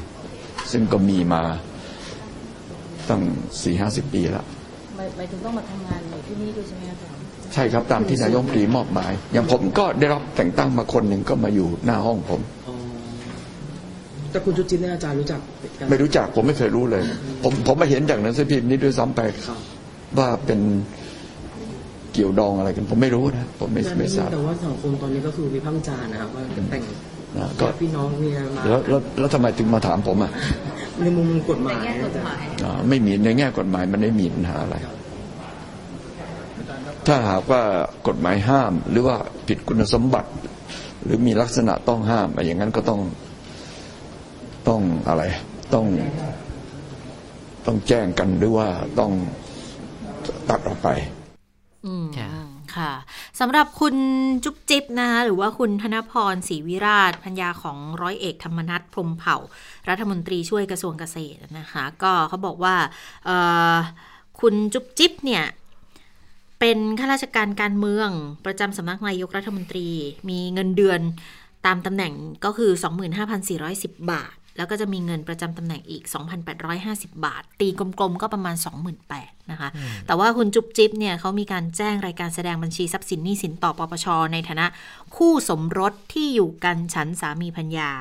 [0.72, 1.44] ซึ่งก็มีมา
[3.12, 3.22] ตั้ง
[3.62, 4.46] สี่ห้าสิบปีแล้ว
[5.18, 7.20] หมายถึงต้องมาทำงานอยู่ที่นี่ด้วยใช่ไหมอาจารย์
[7.54, 12.42] ใช่ครับตามที่นายกรัฐมนตรีมอบหมาย อย่างผมก็ได้รับแต่งตั้งมาคนหนึ่งก็มาอยู่หน้าห้องผม
[14.32, 15.40] แต่คุณจุจินเนี่ยอาจารย์รู้จัก
[15.90, 17.04] ไม่รู้จักผมไม่เคยรู้เลย
[17.44, 19.22] ผมผมมาเห็นจากหนังสือพิมพ์นี้ด้วยซ้ำไป
[20.18, 20.60] ว่าเป็น
[22.14, 26.82] เกี่ยวดองอะไรกัน ผมไม่รู้นะผมไม่ไม่ทราบแต่ว่าสังคมตอนนี้ก็คือวิพากษ์วิจารณ์นะครับว่าแต่ง
[27.38, 30.32] นะก็พี่น้องเนี่ยมาแล้วแล้วแล้วทำไมถึงมาถามผมอะ
[31.02, 31.84] ในมุมกฎหมาย
[32.90, 34.76] ไม่มีในแง่กฎหมายมันไม่มีปัญหาอะไร
[37.08, 37.62] ถ้าหากว่า
[38.08, 40.30] กฎหมายห้าม หรือว่าผิดคุณสมบัติ
[41.04, 43.02] หรือมีลักษณะต้องห้ามอะไรอย่างนั้นก็ต้อง
[44.68, 45.24] ต้องอะไร
[45.74, 45.86] ต้อง
[47.66, 48.68] ต้องแจ้งกันหรือว่า
[49.00, 49.12] ต้อง
[50.50, 51.21] ตัดออกไปอืม
[52.76, 52.92] ค่ะ
[53.40, 53.96] สำหรับคุณ
[54.44, 59.38] จุ๊บจิ๊บนะคะหรือว่าคุณธนพรศรีวิราชพัญญาของร้อยเอกธรรมนัฐพรมเผ่า
[59.90, 62.76] รัฐมนตรีช่วยกระทรวงเกษตรนะคะ ก็เขาบอกว่า
[64.40, 65.46] คุณจุ๊บจิ๊บเนี่ย
[66.60, 68.10] เป็นข้าราชการการเมือง
[68.46, 69.90] ประจำสำนักนายกรัฐมนตรี
[70.30, 71.00] มีเงินเดือน
[71.66, 72.14] ตามตำแหน่ง
[72.46, 72.72] ก็คือ
[73.42, 76.04] 25,410 บาท แล้วก็จะมีเงินประจำตำแหน่งอีก
[76.64, 78.56] 2,850 บาท ตีกลมๆ ก็ประมาณ
[79.04, 79.70] 28,000นะคะ
[80.08, 84.66] แต่ว่าคุณจุ๊บจิ๊บเนี่ยเขามีการแจ้งรายการแสดงบัญชีทรัพย์สินหนี้สินต่อปปช ในฐานะ
[85.16, 87.92] คู่สมรสที่อยู่กันฉันสามีพัญญา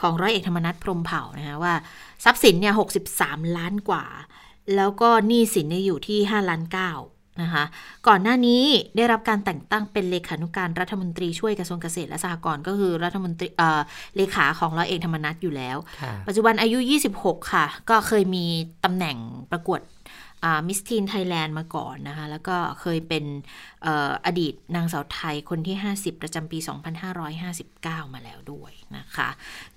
[0.00, 1.74] ของร้อยเอกธรรมนัฐพรมเผ่านะคะว่า
[2.24, 2.74] ทรัพย์สินเนี่ย
[3.14, 4.04] 63 ล้านกว่า
[4.76, 7.64] แล้วก็หนี้สินเนี่ยอยู่ที่ 5 ล้าน9 นะคะ
[8.08, 8.62] ก่อนหน้านี้
[8.96, 13.48] ได้รับการแต่งตั้งเป็นเลขานุการรัฐมนตรีช่วยกระทรวงเกษตรและสหกรณ์ก็คือรัฐมนตรี
[14.16, 15.76] เลขาของร้อยเอกธรรมนัฐอยู่แล้ว
[16.26, 16.78] ปัจจุบันอายุ
[17.16, 18.44] 26 ค่ะ ก็เคยมี
[18.84, 19.16] ตำแหน่ง
[19.50, 19.80] ประกวด
[20.68, 23.24] มิสทีนไทยแลนด์มาก่อนนะคะ แล้วก็เคยเป็น
[23.86, 23.88] อ
[24.26, 26.58] อดีตนางสาวไทยคนที่ 50 ประจำปี
[27.36, 29.28] 2559 มาแล้วด้วยนะคะ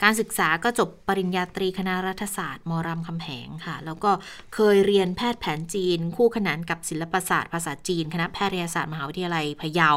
[0.03, 4.11] การศึกษาก็จบปริญญาตรีคณะรัฐศาสตร์ มรามคำแหงค่ะ แล้วก็
[4.55, 9.91] เคยเรียนแพทย์แผนจีน คู่ขนานกับศิลปศาสตร์ภาษาจีน คณะแพทยศาสตร์มหาวิทยาลัยพะเยา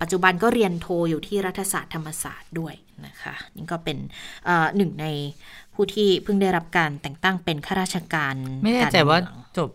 [0.00, 2.74] ปัจจุบันก็เรียนโทอยู่ที่รัฐศาสตร์ธรรมศาสตร์ด้วย
[3.06, 3.98] นะคะนี่ก็เป็น
[4.76, 5.06] หนึ่งใน
[5.74, 9.18] ผู้ที่เพิ่งได้รับการแต่งตั้งเป็นข้าราชการ ไม่แน่ใจว่า
[9.58, 9.70] จบ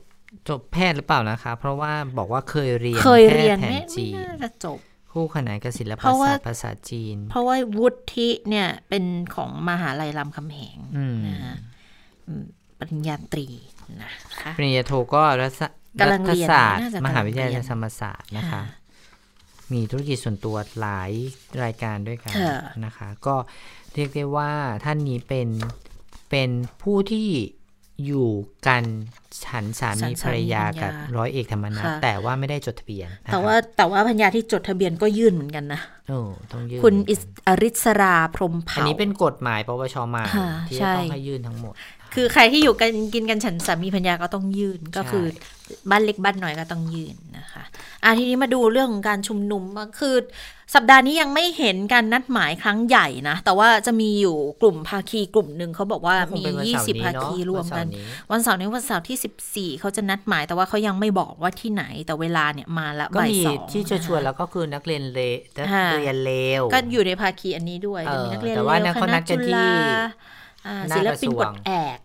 [0.49, 4.79] จบแพทย์หรือเปล่านะคะ เพราะว่าบอกว่าเคยเรียนเคยเรียนแผนจีนจะจบ
[5.11, 9.03] คู่ขนานกับศิลปศาสตร์ภาษาจีน เพราะว่าวุฒิเนี่ยเป็น
[9.35, 10.77] ของมหาลัยรามคำแหง
[11.27, 11.55] นะฮะ
[12.79, 13.47] ปริญญาตรี
[14.01, 18.61] นะคะปริญญาโทก็รัฐศาสตร์ มหาวิทยาลัยธรรมศาสตร์นะคะ
[19.73, 21.11] มีธุรกิจส่วนตัวหลาย
[21.63, 22.33] รายการด้วยกัน
[22.85, 23.35] นะคะ ก็
[23.93, 24.51] เรียกได้ว่า
[24.85, 25.47] ท่านนี้เป็น
[26.29, 26.49] เป็น
[26.81, 27.29] ผู้ที่
[28.05, 28.29] อยู่
[28.67, 28.84] กัน
[29.45, 36.19] ฉันสามีภรรยากับร้อยเอกธรรมนัฐแต่ว่าไม่ได้จดทะเบียน แต่ว่าแต่ว่าพัญญาที่จดทะเบียนก็ยื่นเหมือนกันนะโอ้
[36.51, 36.95] ต้องยื่นคุณ
[37.47, 40.23] อริศราพรมเผาอันนี้เป็นกฎหมายปปชมา
[40.67, 41.73] ที่จะต้องให้ยื่นทั้งหมด
[42.13, 45.25] คือใครที่อยู่กันกินกันฉันสามีพัญญาก็ต้องยื่นก็คือ
[45.89, 47.63] บ้านเล็กบ้านน้อยก็ต้องยื่นนะคะ
[48.03, 49.63] อะทีนี้มาดูเรื่องของการชุมนุม
[49.99, 50.15] คือ
[50.73, 56.43] สัปดาห์นี้ยังไม่เห็นการนัดหมายครั้งใหญ่นะ แต่ว่าจะมีอยู่กลุ่มภาคีกลุ่มหนึ่งเขาบอกว่ามี
[56.78, 57.88] 20 ภาคีรวมกัน
[58.32, 65.19] วันเสาร์นี้วันเสาร์ที่ 14 เขาจะนัดหมาย แต่ว่าเขายังไม่บอกว่าที่ไหนแต่เวลาเนี่ยมาแล้วบ่ายสองที่จะชวนแล้วก็คือนักเรียนเล
[65.58, 65.67] นัก
[65.99, 69.69] เรียนเลวก็อยู่ในภาคีอันนี้ด้วยมีนักเรียนเลวคณะจุฬา
[70.95, 71.97] ศิลปินกดแอก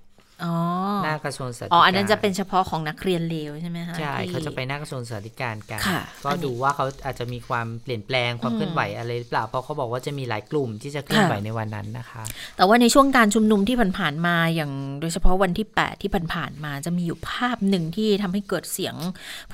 [1.05, 5.81] หน้ากระทรวงสาธารณสุขอ๋ออันนั้นจะเป็นเฉพาะของนักเรียนเลวใช่ไหมคะใช่เขาจะไปหน้ากระทรวงสาธารณการกัน
[6.25, 12.23] ก็ดูว่าเขาอาจจะมีความเปลี่ยนแปลงความเคลื่อนไหวอะไรหรือเปล่าเพราะเขาบอกว่าจะมีหลายกลุ่มที่จะเคลื่อนไหวในวันนั้นนะคะ
[12.57, 18.95] แต่ว่าในช่วงการชุมนุมที่ผ่านๆมาอย่างโดยเฉพาะวันที่ 8 ที่ผ่านๆมาจะมีอยู่ภาพหนึ่งที่ทำให้เกิดเสียง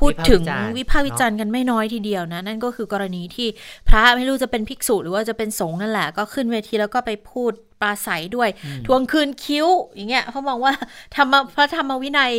[0.00, 0.42] พูดถึง
[0.76, 3.48] วิพากษ์วิจารณ์กันไม่น้อยทีเดียวนะ นั่นก็คือกรณีที่
[3.88, 8.48] พระไม่รู้จะเป็นภิกษุหรือว่าจะเป็นสงฆ์นั่นแหละก็ขึ้นเวทีแล้วก็ไปพูด ปราศัยด้วย
[8.86, 10.72] ทวงคืนคิ้ว อย่างเงี้ยเขามองว่า
[11.14, 12.32] ธรรมพระธรรมวินัย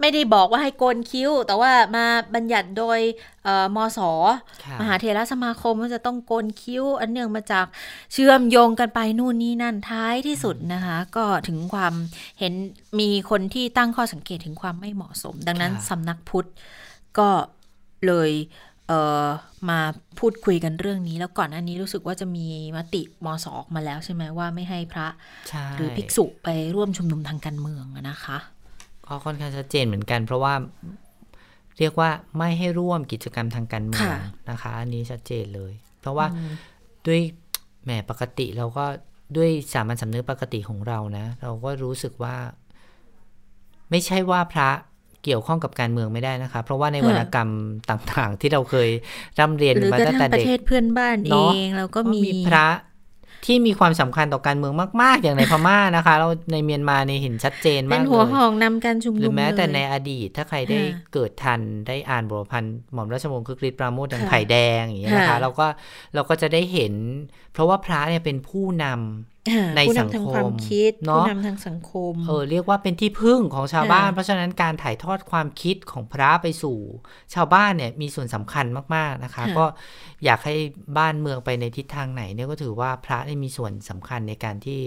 [0.00, 2.98] ไม่ได้บอกว่าให้โกนคิ้ว แต่ว่ามาบัญญัติโดย
[3.76, 3.98] มส
[4.80, 7.66] มหาเทรสมาคมว่าจะต้องโกนคิ้ว อันเนื่องมาจาก
[8.12, 11.94] เชื่อมโยงกันไปนู่นนี่นั่นท้ายที่สุดนะคะ ก็ถึงความ
[12.38, 12.52] เห็น
[12.98, 16.48] มีคนที่ตั้งข้อสังเกตถึงความไม่เหมาะสม ดังนั้นสำนักพุทธ
[17.18, 17.28] ก็
[18.06, 18.30] เลย
[18.90, 19.26] เอ่อ
[19.70, 19.80] มา
[20.18, 25.08] พูดคุยกันเรื่องนี้ แล้วก่อนอันนี้รู้สึกว่าจะมีมติมสออกมาแล้วใช่ไหมว่าไม่ให้พระ
[25.76, 28.38] หรือภิกษุไปร่วมชุมนุมทางการเมืองนะคะ
[29.06, 30.54] ก็ค่อนข้างชัดเจนเหมือนกัน เพราะว่า
[31.78, 34.18] เรียกว่าไม่ให้ร่วมกิจกรรมทางการเมือง
[34.50, 36.26] นะคะ อันนี้ชัดเจนเลย เพราะว่า
[37.06, 37.20] ด้วย
[37.84, 38.84] แหมปกติเราก็
[39.36, 42.36] ด้วยสามัญสำนึกปกติของเรานะ เราก็รู้สึกว่า
[43.90, 44.70] ไม่ใช่ว่าพระ
[45.24, 47.50] เกี่ยวข้องกับการเมืองไม่ได้นะคะ เพราะว่าในวรรณกรรม
[47.90, 48.88] ต่างๆ ที่เราเคย
[49.38, 52.68] ร่ำเรียนมาตั้งแต่เด็กประเทศเพื่อนบ้านเองแล้วก็มีพระ
[53.46, 60.80] ที่มีความสำคัญต่อการเมืองมาก ๆ อย่างในพม่านะคะ เราในเมียนมาในเห็นชัดเจนมากเลยเป็นหัวหองนำการชุมนุมหรือแม้แต่ในอดีตถ้าใครได้
[61.12, 65.66] เกิดทันได้อ่านบทพันธ์หม่อมราชวงศ์คึกฤทธิ์ปราโมทดังไผ่แดงอย่างนี้นะคะ เราก็
[66.14, 66.94] เราก็จะได้เห็น
[67.52, 69.29] เพราะว่าพระเนี่ยเป็นผู้นำ
[69.76, 70.52] ในสังคม
[71.06, 76.78] เนาะผู้นำทางสังคม เออเรียกว่าเป็นที่พึ่งของชาวบ้าน เพราะฉะนั้นการถ่ายทอดความคิดของพระไปสู่
[77.34, 79.64] ชาวบ้านเนี่ยมีส่วนสำคัญมากๆนะคะ ก็
[80.24, 80.54] อยากให้
[80.98, 84.80] บ้านเมืองไปในทิศทางไหนเนี่ยก็ถือว่าพระได้มีส่วนสำคัญในการที่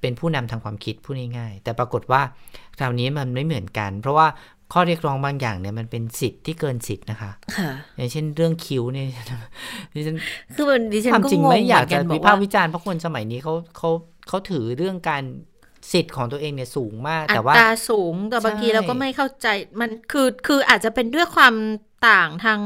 [0.00, 2.22] เป็นผู้นำทางความคิดพูดง่ายๆแต่ปรากฏว่า
[2.78, 4.26] คราวนี้มันไม่เหมือนกัน เพราะว่า
[4.72, 9.06] ข้อเรียกร้องบางอย่างเนี่ยมันเป็นสิทธิ์ที่เกินสิทธิ์นะคะค่ะอย่างเช่นเรื่องคิ้วเนี่ย
[9.94, 10.16] ดิฉัน
[10.54, 13.90] คือดิฉันก็งงจริงไม่อยากจะวิพากษ์วิจารณ์เพราะคนสมัยนี้เขาเขา
[14.28, 15.22] เขาถือเรื่องการ
[15.92, 19.48] สิทธิ์ของตัวเองเนี่ยสูงมาก แต่ว่าตาสูงแต่บางทีเราก็ไม่เข้าใจ
[19.80, 21.54] มันคือคืออาจจะเป็นด้วยความ
[22.08, 22.60] ต่างทาง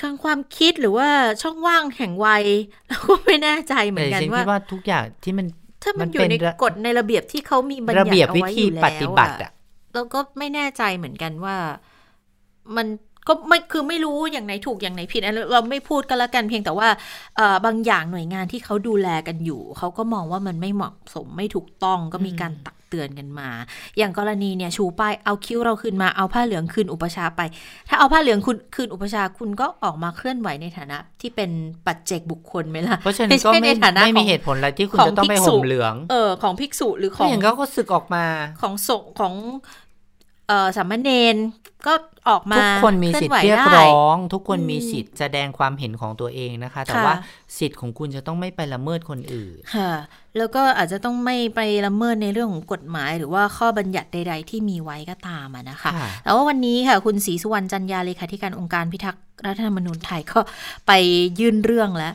[0.00, 1.08] ทางความคิดหรือว่า
[1.42, 2.44] ช่องว่างแห่งวัย
[2.88, 5.46] เราก็ไม่แน่ใจเหมือนกันว่าว่าทุกอย่างที่มัน
[5.82, 9.50] ถ้ามันอยู่ในกฎในระเบียบที่เขามีบัญญัติเอาไว้อยู่แล้วอะ
[9.94, 11.56] เราก็ไม่แน่ใจเหมือนกันว่า
[12.76, 12.86] มัน
[13.28, 15.20] ก็ไม่คือไม่รู้อย่างไหนถูกอย่างไหนผิด
[15.52, 16.88] เราไม่พูดกันละกันเพียงแต่ว่า
[17.66, 23.48] บางอย่างหน่วยงานที่เขาดูแลกันอยู่ เขาก็มองว่ามันไม่เหมาะสมไม่ถูกต้องก็มีการตัก เตือนกันมา
[23.98, 27.40] อย่างกรณีเนี่ยชูป้ายเอาคิ้วเราคืนมาเอาผ้าเหลืองคืนอุปชาไป
[27.88, 31.50] ถ้าเอาผ้าเหลืองคุณคืนอุปชาคุณก็ออกมาเคลื่อนไหวในฐานะ ที่เป็น
[31.86, 33.72] ปัจเจกบุคคลไหมล่ะเพราะฉะนั้นก็ไม่
[34.04, 38.24] ไม่มีเหตุผลอะไรที่คุณจะต้องไปห่มเหลือง เออของภิกษุหรือของอย่างเขาก็สึกออกมา
[38.60, 39.34] ของสงของ
[40.50, 41.36] เออสามเณร
[41.86, 41.94] ก็
[42.28, 47.14] ออกมาทุกคนมีสิทธิ์เรียกร้อง ทุกคนมีสิทธิ์แสดงความเห็นของตัวเองนะคะ แต่ว่า
[47.58, 49.92] สิทธิ์ของคุณจะต้องไม่ไปละเมิดคนอื่นค่ะ
[50.36, 55.90] แล้วก็อาจจะต้องไม่ไปละเมิดในเรื่องของกฎหมาย หรือว่าข้อบัญญัติใด ๆ ที่มีไว้ก็ตามนะคะ
[56.24, 60.40] แต่ว่าวันนี้ค่ะ คุณศรีสุวรรณจันยาเลขาธิการองค์การพิทักษ์รัฐธรรมนูญไทยก็
[60.86, 60.92] ไป
[61.40, 62.14] ยื่นเรื่องแล้ว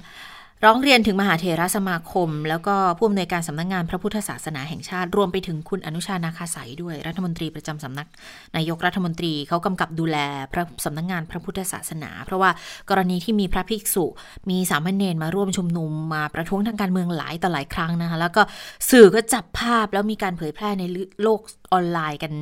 [0.66, 8.08] ร้องเรียนถึงมหาเถรสมาคม แล้วก็ผู้อำนวยการสำนักงงานพระพุทธศาสนาแห่งชาติ รวมไปถึงคุณอนุชานาคาสายด้วยรัฐมนตรีประจำสำนัก
[8.56, 10.18] นายกรัฐมนตรีเขากำกับดูแล
[10.54, 12.52] พระสำนักงงานพระพุทธศาสนา เพราะว่า
[12.90, 14.06] กรณีที่มีพระภิกษุ
[14.50, 18.42] มีสามเณรมาร่วมชุมนุมมาประท้วงทางการเมืองหลายต่อหลายครั้งนะคะแล้วก็
[18.90, 20.84] สื่อก็จับภาพแล้วมีการเผยแพร่ใน
[21.24, 21.40] โลก
[21.74, 22.34] ออนไลน์กัน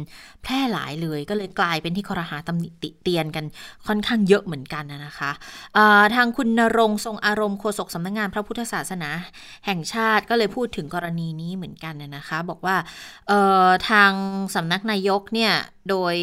[0.43, 3.45] แพร่หลายเลย ก็เลยกลายเป็นที่คอรหาตำหนิติเตียนกัน
[3.87, 5.31] ค่อนข้างเยอะเหมือนกันนะคะ
[6.15, 9.09] ทางคุณนรงทรงอารมณ์โฆษกสำนักงงานพระพุทธศาสนา
[9.65, 12.75] แห่งชาติก็เลยพูดถึงกรณีนี้เหมือนกันนะคะ บอกว่า
[13.89, 14.11] ทาง
[14.55, 15.53] สำนักนายกเนี่ย
[15.89, 16.15] โดย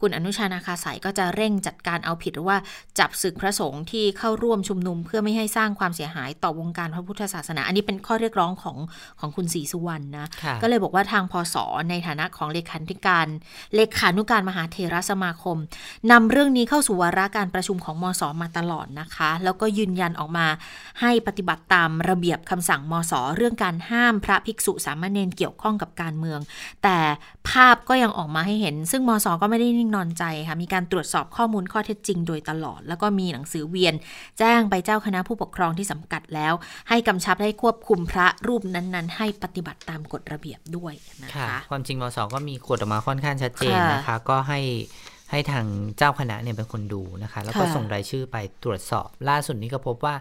[0.00, 2.58] คุณอนุชานาคาสายก็จะเร่งจัดการเอาผิดหรือว่า
[2.98, 8.76] จับศึกพระสงฆ์ที่เข้าร่วมชุมนุม เพื่อไม่ให้สร้างความเสียหายต่อวงการพระพุทธศาสนา อันนี้เป็นข้อเรียกร้องของ
[9.20, 10.26] ของคุณศรีสุวรรณนะ
[10.62, 11.56] ก็เลยบอกว่าทางพศ
[11.90, 13.26] ในฐานะของเลขาธิการ
[13.74, 15.56] เลขานุการมหาเทรสมาคม
[16.10, 20.46] นำเรื่องนี้เข้าสู่วาระการประชุมของมสมาตลอดนะคะ แล้วก็ยืนยันออกมา
[21.00, 26.40] ให้ปฏิบัติตามระเบียบคำสั่งมสเรื่องการห้ามพระภิกษุสามเณรเกี่ยวข้องกับการเมือง
[26.82, 26.98] แต่
[27.48, 33.94] ภาพก็ยังออกมาให้เห็น ซึ่งมสก็ไม่ได้นิ่งนอนใจค่ะมีการตรวจสอบข้อมูลข้อเท็จจริงโดยตลอด แล้วก็มีหนังสือเวียน
[34.38, 36.52] แจ้งไปเจ้าคณะผู้ปกครองที่สำกัดแล้ว
[36.88, 40.92] ให้กำชับให้ควบคุมพระรูปนั้นๆ ให้ปฏิบัติตามกฎระเบียบด้วย
[41.22, 44.60] นะคะความจริงมสก็มีกฎออกมาค่อนข้างชัดเจนนะคะ ก็ให้
[45.30, 45.66] ให้ทาง
[45.96, 50.14] เจ้าคณะเนี่ยเป็นคนดูนะคะ แล้วก็ส่งรายชื่อไปตรวจสอบ ล่าสุดนี้ก็พบว่า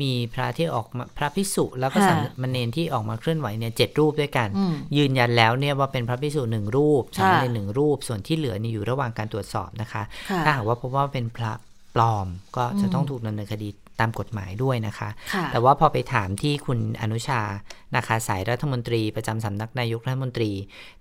[0.00, 4.48] มีพระที่ออกมาพระพิสุแล้วก็สามเณรที่ออกมาเคลื่อนไหวเนี่ยเจ็ดรูปด้วยกัน
[4.96, 10.02] ยืนยันแล้วเนี่ยว่าเป็นพระพิสุหนึ่งรูปสามเณรหนึ่งรูป ส่วนที่เหลือนี่อยู่ระหว่างการตรวจสอบนะคะ
[10.44, 11.52] ถ้าหากว่าพบว่าเป็นพระ
[11.94, 13.68] ปลอมก็จะต้องถูกดำเนินคดี
[14.00, 15.08] ตามกฎหมายด้วยนะคะ
[15.52, 17.40] แต่ว่าพอไปถามที่คุณอนุชา
[17.96, 20.50] นะคะสายรัฐมนตรีประจำสำนักนายกรัฐมนตรี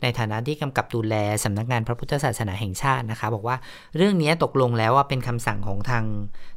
[0.02, 3.58] ในฐานะที่กำกับดูแลสำนักงานพระพุทธศาสนาแห่งชาตินะคะ บอกว่า
[3.98, 6.06] เรื่องนี้ตกลงแล้วว่าเป็นคำสั่งของทาง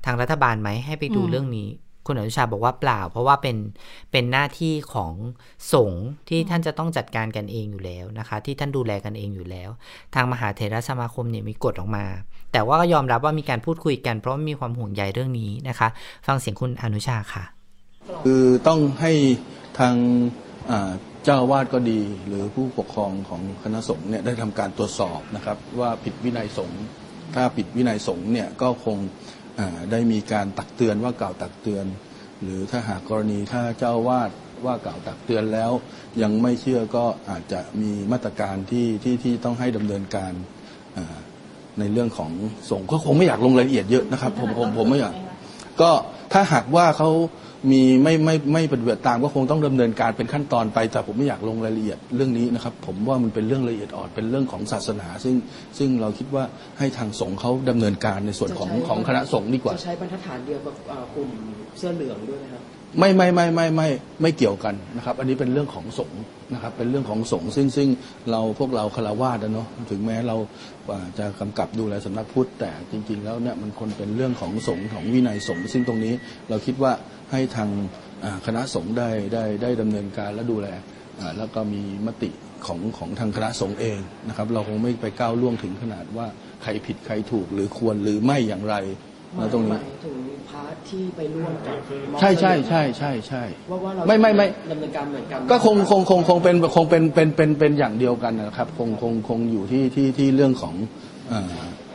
[0.04, 1.68] ทางรัฐบาลไหมให้ไปดูเรื่องนี้
[2.06, 3.56] คุณอนุชาบอกว่าเปล่า เพราะว่าเป็น
[4.12, 5.12] เป็นหน้าที่ของ
[5.72, 9.70] สงฆ์ที่ท่านจะต้องจัดการกันเองอยู่แล้วนะคะ ที่ท่านดูแลกันเองอยู่แล้ว
[10.14, 12.04] ทางมหาเถรสมาคมเนี่ยมีกฎออกมา
[12.52, 15.88] แต่ว่าก็ยอมรับว่ามีการพูดคุยกันเพราะมีความห่วงใยเรื่องนี้นะคะ
[16.26, 17.44] ฟังเสียงคุณอนุชาค่ะ
[18.24, 19.12] คือต้องให้
[19.78, 19.94] ทาง
[21.24, 26.82] เจ้าวาดก็ดี หรือผู้ปกครองของคณะสงฆ์เนี่ยได้ทำการตรวจสอบนะครับ ว่าผิดวินัยสงฆ์
[27.34, 28.98] ถ้าผิดวินัยสงฆ์เนี่ยก็คง
[29.90, 31.86] ได้มีการตักเตือนว่ากล่าวตักเตือน
[32.42, 34.30] หรือถ้าหากกรณีถ้าเจ้าวาด
[34.66, 35.70] ว่ากล่าวตักเตือนแล้ว
[36.22, 40.32] ยังไม่เชื่อก็อาจจะมีมาตรการที่ที่ที่ต้องให้ดำเนินการ
[41.80, 42.30] ในเรื่องของ
[42.70, 45.14] ส่งก็คงไม่อยากลงรายละเอียดเยอะนะครับ ผมผมผมไม่อยาก
[45.80, 45.90] ก็
[46.32, 47.10] ถ้าหากว่าเขา
[47.72, 55.34] มีไม่ไม่ไม่ปฏิบัติตามก็คงต้องดำเนินการเป็นขั้นตอนไป แต่ผมไม่อยากลงรายละเอียดเรื่องนี้นะครับ ผมว่ามันเป็นเรื่องละเอียดอ่อนเป็นเรื่องของศาสนา ซึ่ง
[55.78, 56.44] ซึ่งเราคิดว่า
[56.78, 60.74] ให้ทางสงฆ์เขาดำเนินการในส่วนของของคณะสงฆ์ดีกว่าจะใช้บรรทัดฐานเดียวกับ
[61.14, 61.30] กลุ่ม
[61.78, 62.62] เสื้อเหลืองด้วยไหมครับ
[62.98, 63.88] ไม่ไม่ไม่ไม่ไม่
[64.22, 66.20] ไม่เกี่ยวกันนะครับ อันนี้เป็นเรื่องของสงฆ์
[66.54, 67.88] นะครับ เป็นเรื่องของสงฆ์ซึ่งซึ่ง
[68.30, 70.36] เราพวกเราคารวะนะเนาะถึงแม้เรา
[71.18, 76.14] จะกำกับดูแลสำนักพุทธแต่จริง ๆ แล้วเนี่ยมันคนเป็นเรื่องของสงฆ์ของวินัยสงฆ์ซึ่งตรงนี้
[76.50, 76.92] เราคิดว่า
[77.32, 77.68] ให้ทาง
[78.46, 80.68] คณะสงฆ์ได้ได้ได้ดำเนินการและดูแล
[81.38, 82.30] แล้วก็มีมติ
[82.66, 86.26] ของของทางคณะสงฆ์เองนะครับ เราคงไม่ไปก้าวล่วงถึงขนาดว่า
[86.62, 88.76] ใครผิดใครถูกหรือควรหรือไม่อย่างไร
[89.38, 90.16] มาตรงนี้ถึง
[90.50, 91.76] พาร์ทที่ไปร่วมกับ
[92.20, 100.74] ใช่ใช่ใช่ใช่ใช่ว่าว่าเราไม่ไม่ไม่ดำเนินการเหมือนกันก็คงคงคงคงเป็นคงเป็นเป็นเป็นเป็นอย่างเดียวกันนะครับ คงคงคงอยู่ที่ที่ที่เรื่องของ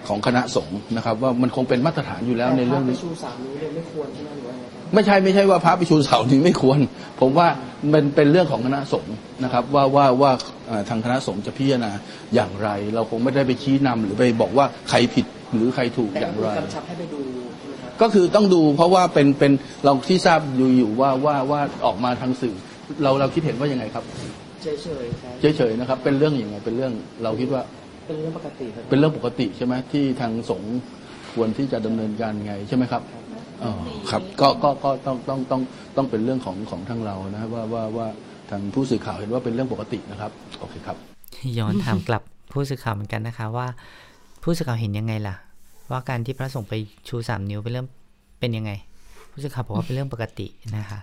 [0.07, 4.55] ของคณะสงฆ์นะครับ ว่ามันคงเป็นมาตรฐานอยู่แล้วในเรื่องนี้ชูสามนิ้วเลยไม่ควรใช่ไหมหรือว่า
[4.93, 6.79] ไม่ใช่ไม่ใช่ว่าพระไปชูเสานี้ไม่ควร
[7.19, 7.47] ผมว่า
[7.93, 10.31] มันเป็นเรื่องของคณะสงฆ์นะครับ ว่าว่าว่า
[10.89, 11.91] ทางคณะสงฆ์จะพิจารณา
[12.35, 15.25] อย่างไร เราคงไม่ได้ไปชี้นำหรือไปบอกว่าใครผิด
[15.55, 17.19] หรือใครถูกอย่างไรกำชับให้ไปดู
[18.01, 19.51] ก็คือต้องดูเพราะว่าเป็นเป็น
[19.85, 22.55] เราที่ทราบอยู่อยู่ว่าว่าว่าออกมาทางสื่อ
[23.03, 24.03] เราเราคิดเห็นว่ายังไงครับ
[24.61, 24.87] เฉยเฉ
[25.51, 26.93] ยเฉยนะครับ เป็นเรื่องอย่างไงเป็นเรื่อง
[27.23, 27.61] เราคิดว่า
[28.07, 30.77] เป็นเรื่องปกติเป็นเรื่องปกติใช่ไหมที่ทางสงฆ์
[31.33, 33.01] ควรที่จะดำเนินการไงใช่ไหมครับ
[33.63, 33.71] อ๋อ
[34.09, 35.61] ครับก็ก็ก็ต้องต้องต้อง
[35.97, 38.07] ต้องเป็นเรื่องของของทางเรานะว่าว่าว่า
[38.49, 40.97] ทางผู้สื่อข่าวเห็นว่าเป็นเรื่องปกตินะครับโอเคครับ
[41.57, 42.21] ย้อนถามกลับ
[42.53, 43.67] ผู้สื่อข่าวเหมือนกันนะคะว่า
[44.49, 45.35] ผู้สื่อข่าวเห็นยังไงล่ะ
[45.91, 46.73] ว่าการที่พระสงฆ์ไป
[47.07, 47.87] ชูสามนิ้วเป็นเรื่อง
[48.39, 48.71] เป็นยังไง
[49.31, 50.99] ผู้สื่อข่าวบอกว่าเป็นเรื่องปกตินะคะ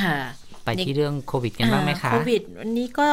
[0.00, 0.16] ค่ะ
[0.64, 3.08] ไปที่เรื่องโควิดกันบ้างไหมคะโควิดวันนี้ก็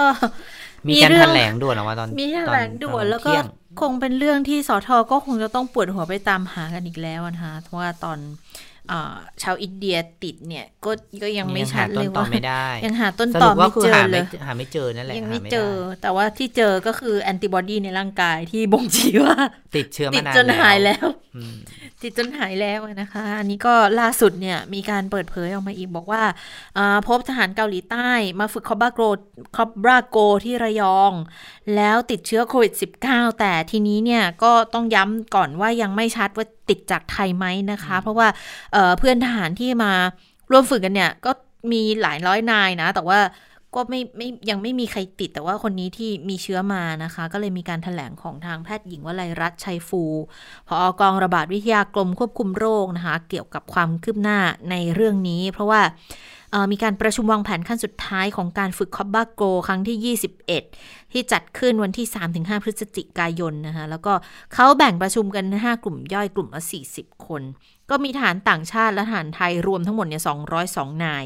[0.87, 3.31] มีการแถลงด่วนออกมาตอนมีแถลงด่วนแล้วก็
[3.81, 8.17] คงเป็นเรื่องที่สทก็คงจะต้องปวดหัวไปตามหากันอีกแล้วนะคะเพราะว่าตอน
[9.41, 10.91] ชาวอินเดียติดเนี่ยก็
[11.23, 12.25] ก็ยังไม่ชัดเลยว่า
[12.85, 15.71] ยังหาต้นตอไม่เจอเลยหาไม่เจอนั่นแหละยังไม่เจอ
[16.01, 19.37] แต่ว่าที่เจอก็คือแอนติบอดีในร่างกายที่บ่งชี้ว่า
[19.75, 21.05] ติดเชื้อติดจนหายแล้ว
[22.01, 26.23] ติดจนหายแล้วนะคะ อันนี้ก็ล่าสุดเนี่ยมีการเปิดเผยออกมาอีกบอกว่า
[27.07, 28.09] พบทหารเกาหลีใต้
[28.39, 29.01] มาฝึกคอบราโก
[29.55, 31.11] คอบบราโกที่ระยอง
[31.75, 32.73] แล้วติดเชื้อโควิด
[33.05, 38.27] -19 แต่ทีนี้เนี่ยก็ต้องย้ำก่อนว่ายังไม่ชัดว่าติดจากไทยไหมนะคะ เพราะว่า
[38.99, 39.91] เพื่อนทหารที่มา
[40.51, 41.31] ร่วมฝึกกันเนี่ย ก็
[41.71, 43.19] มีหลายร้อยนายนะ แต่ว่า
[43.75, 50.03] ก็ไม่ไม่ยังไม่มีใครติดแต่ว่าคนนี้ที่มีเชื้อมานะคะ ก็เลยมีการถแถลงของทางแพทย์หญิงวลัยรัตน์ชัยฟู
[50.67, 54.39] พอกองระบาดวิทยากรมควบคุมโรคนะคะ เกี่ยวกับความคืบหน้า
[54.71, 55.81] ในเรื่องนี้ เพราะว่า
[56.71, 60.15] มีการประชุมวางแผนขั้นสุดท้ายของการฝึกคอบบาโกครั้งที่
[60.51, 64.13] 21 ที่จัดขึ้นวันที่ 3-5 พฤศจิกายนนะคะ แล้วก็
[64.53, 66.61] เขาแบ่งประชุมกัน 5 กลุ่มย่อยกลุ่มละ
[66.93, 67.41] 40 คน
[67.93, 70.23] ก็มีฐานต่างชาติและฐานไทยรวมทั้งหมดเนี่ย
[70.63, 71.25] 202 นาย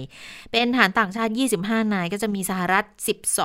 [0.51, 2.85] เป็นฐานต่างชาติ 25 นาย ก็จะมีสหรัฐ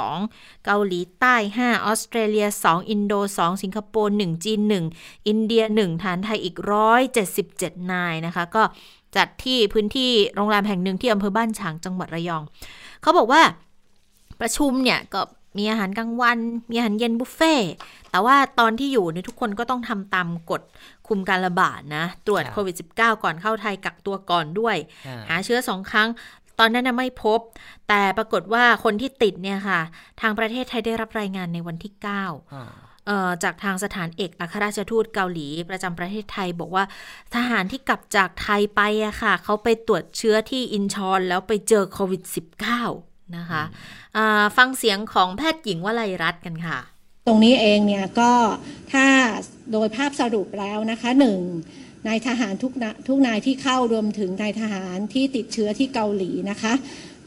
[0.02, 4.60] 12 เกาหลีใต้ 5 ออสเตรเลีย 2 อินโด 2 สิงคโปร์ 1 จีน
[4.94, 6.56] 1 อินเดีย 1 ฐานไทยอีก
[7.24, 8.62] 177 นายนะคะ ก็
[9.16, 12.42] จัดที่พื้นที่โรงแรมแห่งหนึ่งที่อำเภอบ้านฉางจังหวัดระยอง
[13.02, 13.42] เขาบอกว่า
[14.40, 15.20] ประชุมเนี่ยก็
[15.58, 16.38] มีอาหารกลางวัน
[16.70, 17.54] มีอาหารเย็นบุฟเฟ่
[18.10, 20.62] แต่ว่าตอนที่อยู่เนี่ยทุกคนก็ต้องทำตามกฎ
[21.08, 24.76] คุมการระบาดนะ ตรวจโควิด -19 ก่อนเข้าไทยกักตัวก่อนด้วย
[25.28, 26.08] หาเชื้อสองครั้ง
[26.58, 27.40] ตอนนั้นไม่พบ
[27.88, 29.80] แต่ปรากฏว่าคนที่ติดเนี่ยค่ะ
[30.20, 36.84] ทางประเทศไทยได้รับรายงานในวันที่ 9จากทางสถานเอกอัครราชทูตเกาหลีประจำประเทศไทยบอกว่า
[37.34, 43.62] ทหารที่กลับจากไทยไปอะค่ะ เขาไปตรวจเชื้อที่อินชอนแล้วไปเจอโควิด -19 นะคะ
[44.56, 46.78] ฟังเสียงของแพทย์หญิงวลัยรัตน์กันค่ะ
[47.26, 48.32] ตรงนี้เองเนี่ยก็
[48.92, 49.06] ถ้า
[49.72, 51.38] โดยภาพสรุปแล้วนะคะหนึ่ง
[52.08, 52.72] นายทหารทุก
[53.08, 56.72] ทุกนายที่เข้ารวมถึงนายทหารที่ติดเชื้อที่เกาหลีนะคะ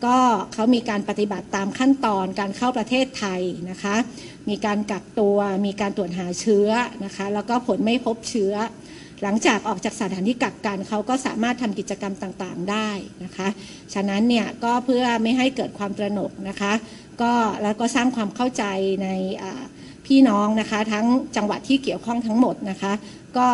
[0.06, 0.18] ก็
[0.54, 3.96] เขามีการปฏิบัติตามขั้นตอนการเข้าประเทศไทยนะคะ
[4.50, 6.70] มีการกักตัว มีการตรวจหาเชื้อ
[7.06, 8.54] นะคะ แล้วก็ผลไม่พบเชื้อ
[9.24, 12.90] หลังจากออกจากสถานที่กักกันเขาก็สามารถทำกิจกรรมต่างๆได้
[13.24, 13.48] นะคะ
[13.94, 16.74] ฉะนั้นเนี่ยก็เพื่อไม่ให้เกิดความตระหนกนะคะ
[17.22, 17.32] ก็
[17.64, 18.64] แล้วก็สร้างความเข้าใจ
[19.04, 19.10] ใน
[20.06, 21.06] พี่น้องนะคะ ทั้ง
[21.36, 22.94] จังหวัดที่เกี่ยวข้องทั้งหมดนะคะ
[23.38, 23.48] ก็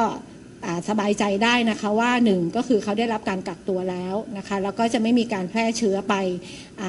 [0.90, 6.14] สบายใจได้นะคะว่าหนึ่งก็คือเขาได้รับการกักตัวแล้วนะคะแล้วก็จะไม่มีการแพร่เชื้อไป
[6.82, 6.84] อ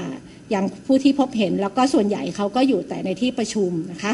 [0.51, 4.13] อย่างผู้ที่พบเห็น แล้วก็ส่วนใหญ่เขาก็อยู่แต่ในที่ประชุมนะคะ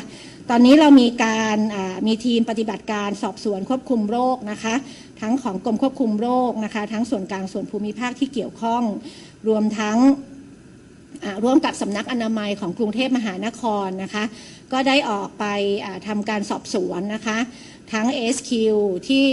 [0.53, 1.59] ตอนนี้เรามีการ
[2.07, 4.74] มีทีมปฏิบัติการสอบสวนควบคุมโรคนะคะ
[5.20, 8.82] ทั้งของกรมควบคุมโรคนะคะ ทั้งส่วนกลางส่วนภูมิภาคที่เกี่ยวข้อง
[9.49, 9.99] รวมทั้ง
[11.44, 14.24] ร่วมกับสำนักอนามัยของกรุงเทพมหานครนะคะ
[14.72, 15.44] ก็ได้ออกไป
[16.07, 17.38] ทำการสอบสวนนะคะ
[17.92, 18.51] ทั้ง SQ
[19.09, 19.24] ที่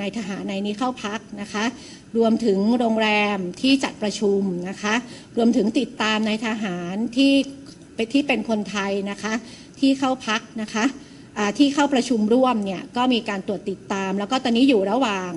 [0.00, 1.64] นายทหารในนี้เข้าพักนะคะ
[2.16, 4.94] รวมถึงโรงแรมที่จัดประชุมนะคะ
[5.36, 7.34] รวมถึงติดตามนายทหารที่
[8.14, 9.34] ที่เป็นคนไทยนะคะ
[9.80, 10.86] ที่เข้าพักนะคะ
[11.58, 15.30] ที่เข้าประชุมร่วมเนี่ยก็มีการตรวจติดตาม แล้วก็ตอนนี้อยู่ระหว่าง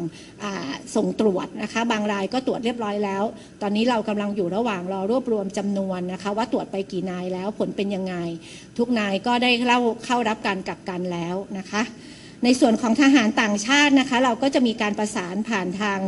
[0.95, 3.23] ส่งตรวจนะคะ บางรายก็ตรวจเรียบร้อยแล้ว
[3.61, 8.15] ตอนนี้เรากำลังอยู่ระหว่างรอรวบรวมจำนวนนะคะ ว่าตรวจไปกี่นายแล้วผลเป็นยังไง
[8.77, 11.81] ทุกนายก็ได้เข้าเข้ารับการกักกันแล้วนะคะ
[12.43, 15.99] ในส่วนของทหารต่างชาตินะคะ เราก็จะมีการประสานผ่านทาง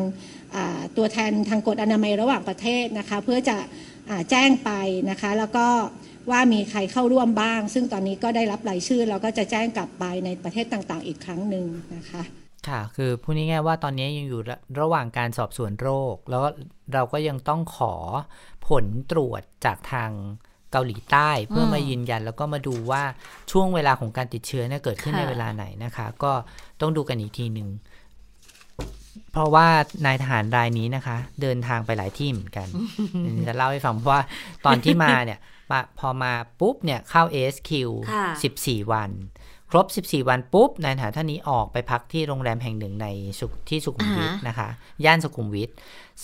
[0.98, 3.58] ตัวแทนทางกฎอนามัยระหว่างประเทศนะคะ เพื่อจะ
[4.30, 4.72] แจ้งไป
[5.10, 5.68] นะคะแล้วก็
[6.32, 11.66] ว่ามีใครเข้าร่วมบ้าง ซึ่งตอนนี้ก็ได้รับรายชื่อเราก็จะแจ้งกลับไปในประเทศต่างๆ อีกครั้งหนึ่ง
[11.96, 12.24] นะคะ
[12.68, 14.42] ค่ะ คือพูดง่ายๆว่าตอนนี้ยังอยู่
[14.82, 16.44] ระหว่างการสอบสวนโรค แล้ว
[16.94, 17.94] เราก็ยังต้องขอ
[18.68, 20.12] ผลตรวจจากทาง
[20.72, 23.04] เกาหลีใต้เพื่อมายืนยันแล้วก็มาดูว่า
[23.52, 26.32] ช่วงเวลาของการติดเชื้อเนี่ยเกิดขึ้นในเวลาไหนนะคะ ก็
[26.82, 27.70] ต้องดูกันอีกทีหนึ่ง
[29.32, 29.68] เพราะว่า
[30.06, 32.68] นายทหารรายนี้นะคะ เดินทางไปหลายที่เหมือนกัน
[33.48, 34.22] จะเล่าให้ฟังเพราะว่า
[34.66, 35.40] ตอนที่มาเนี่ย
[36.00, 37.72] พอมาปุ๊บเนี่ยเข้า ASQ
[38.32, 39.12] 14 วัน
[39.72, 43.08] ครบ 14 วันปุ๊บนายทหารท่านนี้ออกไปพักที่โรงแรมแห่งหนึ่งใน
[43.70, 44.70] ที่สุขุมวิทนะคะ
[45.06, 45.70] ย่านสุขุมวิท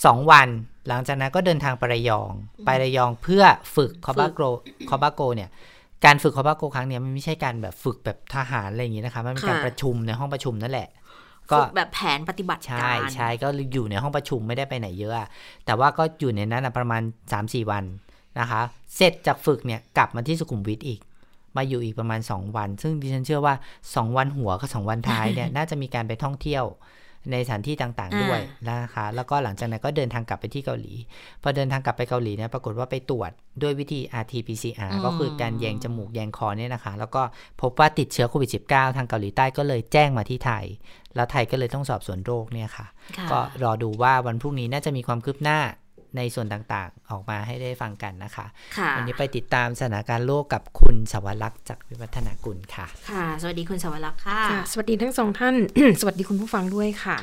[0.04, 0.48] สองวัน
[0.88, 2.30] หลังจากนั้นก็เดินทางไประยอง
[2.64, 3.44] ไประยองเพื่อ
[3.76, 4.40] ฝึกคอบาโก
[4.88, 5.50] คอบาโกเนี่ย
[6.04, 10.88] การฝึกคอบาโกครั้งนี้มันไม่ใช่การแบบฝึกแบบทหารอะไรอย่างนี้นะคะมันเป็นการประชุมในห้องประชุมนั่นแหละ
[11.50, 15.28] ก็แบบแผนปฏิบัติการ ใช่ใช่ก็อยู่ในห้องประชุมไม่ได้ไปไหนเยอะ
[15.64, 17.02] แต่ว่าก็อยู่ในนั้นประมาณ
[17.36, 17.84] 3-4 วัน
[18.38, 18.60] นะคะ
[18.96, 21.00] เสร็จจากฝึกเนี่ยกลับมาที่สุขุมวิทอีก
[21.56, 23.54] มาอยู่อีกประมาณ 2 วัน ซึ่งดิฉันเชื่อว่า
[23.84, 26.64] 2 วันหัวกับ 2 วันท้ายเนี่ยน่าจะมีการไปท่องเที่ยว
[27.30, 30.92] ในสถานที่ต่างๆด้วยนะคะ แล้วก็หลังจากนั้นก็เดินทางกลับไปที่เกาหลี
[31.42, 33.30] พอเดินทางกลับไปเกาหลีเนี่ยปรากฏว่าไปตรวจ
[33.62, 37.22] ด้วยวิธี RT-PCR ก็คือการแยงจมูกแยงคอเนี่ยนะคะ แล้วก็
[37.60, 40.64] พบว่าติดเชื้อโควิด -19 ทางเกาหลีใต้ก็เลยแจ้งมาที่ไทย
[41.14, 42.86] แล้วไทยก็เลยต้องสอบสวนโรคเนี่ยค่ะ
[43.30, 45.58] ก็รอดูว่าวันพรุ่งนี้น่าจะมีความคืบหน้า
[46.16, 48.46] ในส่วนต่างๆ ออกมาให้ได้ฟังกันนะคะ
[48.76, 54.40] คะวันนี้ไปติดตามสถานการณ์โลกกับคุณสวรักษ์จากวิวัฒนากุลค่ะ ค่ะ สวัสดีคุณสวรักษ์ค่ะ
[54.72, 55.54] สวัสดีทั้งสองท่าน
[56.00, 57.16] สวัสดีคุณผู้ฟังด้วยค่ะ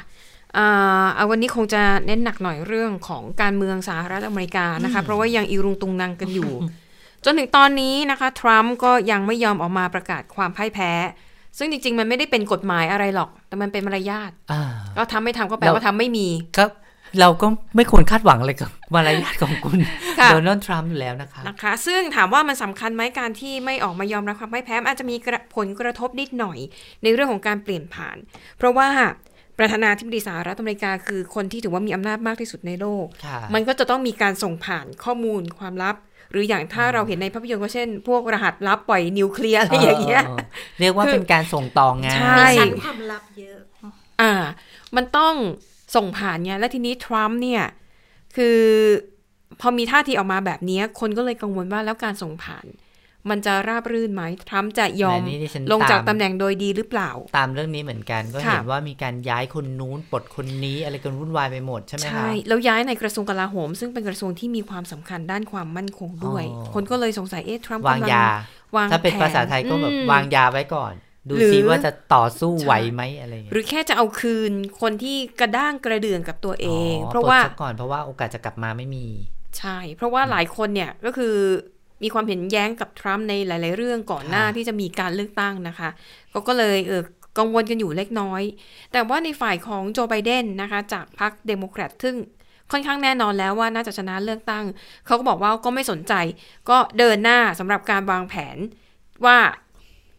[1.15, 6.51] เอาวันนี้คงจะเน้นหนักหน่อยเรื่องของการเมืองสหรัฐอเมริกานะคะ เพราะว่ายังอีรุงตุงนังกันอยู่
[7.25, 10.91] จนถึงตอนนี้นะคะทรัมป์ก็ยังไม่ยอมออกมาประกาศความพ่ายแพ้
[11.57, 14.31] ซึ่งจริง ๆ มันไม่ได้เป็นกฎหมายอะไรหรอก แต่มันเป็นมารยาท
[14.97, 16.27] ก็ทำไม่ทำก็แปลว่าทำไม่มี
[16.57, 16.71] ครับ
[17.19, 19.79] เราก็ไม่ควรคาดหวังอะไรกับมารยาทของคุณ
[20.31, 25.15] โดนัลด์ทรัมป์อยู่แล้วนะคะนะคะ ซึ่งถามว่ามันสำคัญไหมการที่ไม่ออกมายอมรับความพ่ายแพ้อาจจะมี
[25.55, 26.59] ผลกระทบนิดหน่อย
[27.03, 28.17] ในเรื่องของการเปลี่ยนผ่าน
[28.57, 28.87] เพราะว่า
[29.59, 33.05] ประธานาธิบดีสหรัฐอเมริกาคือคนที่ถือว่ามีอำนาจมากที่สุดในโลก
[33.53, 35.95] มันก็จะต้องมีการส่งผ่านข้อมูลความลับ
[36.31, 40.23] หรืออย่างถ้าเราเห็นในภาพยนตร์ก็เช่น พวกรหัสลับปล่อยนิวเคลียร์อะไรอย่างเงี้ย
[40.79, 43.59] เรียกว่าเป็นการส่งต่องานใช่ชั้นความลับเยอะ
[44.21, 44.33] อ่า
[44.95, 45.33] มันต้อง
[45.97, 47.63] ส่งผ่านไงและทีนี้ทรัมป์เนี่ย
[48.35, 48.59] คือ
[49.61, 52.65] พอมีท่าทีออกมาแบบนี้ คนก็เลยกังวลว่าแล้วการส่งผ่าน
[53.29, 55.21] มันจะราบรื่นไหมทรัมป์จะยอม
[55.71, 66.43] ลงจากตำแหน่งโดยดีหรือเปล่า ตามเรื่องนี้เหมือนกัน ก็เห็นว่ามีการย้ายคนนู้นปลดคนนี้อะไรกันวุ่นวายไปหมดใช่ไหมคะใช่แล้วย้ายในกระทรวงกลาโหม ซึ่งเป็นกระทรวงที่มีความสำคัญด้านความมั่นคงด้วย
[66.73, 68.23] คนก็เลยสงสัยเอ๊ะทรัมป์วางยา
[68.75, 70.93] วางถ้าเป็นภาษาไทยก็แบบวางยาไว้ก่อน
[71.29, 74.51] ดูซิว่าจะต่อสู้ไหวไหมอะไรหรือแค่จะเอาคืน
[74.81, 79.05] คนที่กระด้างกระเดื่องกับตัวเอง เพราะว่าก่อนเพราะว่าโอกาสจะกลับมาไม่มี
[79.59, 81.35] ใช่ เพราะว่าหลายคนเนี่ยก็คือ
[82.03, 85.89] มีความเห็นแย้งกับทรัมป์ในหลาย ๆ เรื่องก่อนหน้าที่จะมีการเลือกตั้งนะคะ
[86.33, 87.03] ก็ก็เลยเออ
[87.37, 88.41] กังวลกันอยู่เล็กน้อย
[88.91, 92.15] แต่ว่าในฝ่ายของโจไบเดนนะคะ จากพรรคเดโมแครตซึ่ง
[92.71, 94.65] ค่อนข้างแน่นอนแล้วว่าน่าจะชนะเลือกตั้ง
[95.05, 96.13] เขาก็บอกว่าก็ไม่สนใจ
[96.69, 98.57] ก็เดินหน้าสำหรับการวางแผน
[99.25, 99.37] ว่า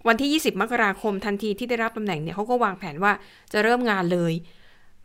[0.08, 3.12] วันที่ 20 มกราคมทันทีที่ได้รับตำแหน่งเนี่ยเขาก็วางแผนว่า
[3.52, 4.32] จะเริ่มงานเลย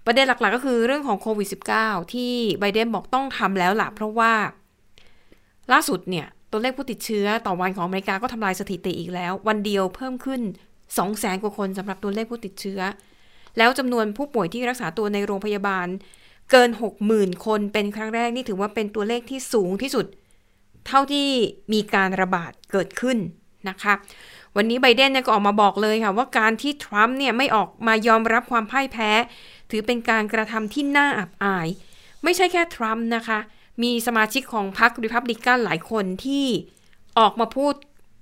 [0.06, 1.48] ประเด็นหลักๆก็คือเรื่องของโควิด
[1.80, 4.34] -19 ที่ไบเดนบอกต้องทำแล้วล่ะเพราะว่า
[5.72, 10.42] ล่าสุดเนี่ยตัวเลขผู้ติดเชื้อต่อวันของอเมริกาก็ทำลายสถิติอีกแล้ว วันเดียวเพิ่มขึ้น
[10.78, 12.80] 2 0 0แสนกว่าคนสำหรับตัวเลขผู้ติดเชื้อ
[13.58, 15.88] แล้วจำนวนผู้ป่วยที่รักษาตัวในโรงพยาบาล
[16.52, 16.70] เกิน
[17.08, 20.06] 60,000 คนเป็นครั้งแรกนี่ถือว่าเป็นตัวเลขที่สูงที่สุด
[20.88, 21.28] เท่าที่
[21.74, 23.18] มีการระบาดเกิดขึ้น
[23.70, 23.94] นะคะ
[24.58, 29.12] วันนี้ไบเดนเนี่ยก็ออกมาบอกเลยค่ะว่าการที่ทรัมป์เนี่ยไม่ออกมายอมรับความพ่ายแพ้
[29.70, 31.68] ถือเป็นการกระทำที่น่าอับอาย
[32.24, 33.40] ไม่ใช่แค่ทรัมป์นะคะ
[33.84, 36.46] มีสมาชิกของพรรคริพับลิกันหลายคนที่
[37.20, 37.74] ออกมาพูด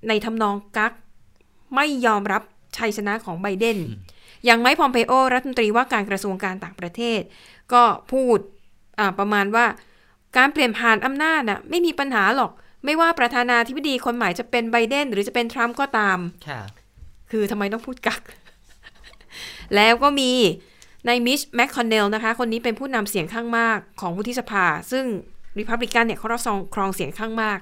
[0.08, 0.92] ในทำนองกัก
[1.74, 2.42] ไม่ยอมรับ
[2.76, 3.78] ชัยชนะของไบเดน
[4.44, 7.20] อย่างไมค์พอมเพโอรัฐมนตรีว่าการกระทรวงการต่างประเทศ
[7.72, 8.38] ก็พูด
[9.18, 9.66] ประมาณว่า
[10.36, 12.52] การเปลี่ยนผ่านอำนาจน่ะไม่มีปัญหาหรอก
[12.84, 16.18] ไม่ว่าประธานาธิบดีคนใหม่จะเป็นไบเดนหรือจะเป็นทรัมป์ก็ตาม
[16.48, 16.60] ค่ะ
[17.30, 18.20] คือทำไมต้องพูดกัก
[19.76, 20.32] แล้วก็มี
[21.06, 25.04] ในมิชแมคคอนเนลนะคะ คนนี้เป็นผู้นำเสียงข้างมากของวุฒิสภา ซึ่ง
[25.58, 26.40] ริพับลิกันเนี่ยเขารับ
[26.74, 27.58] ครองเสียงข้างมาก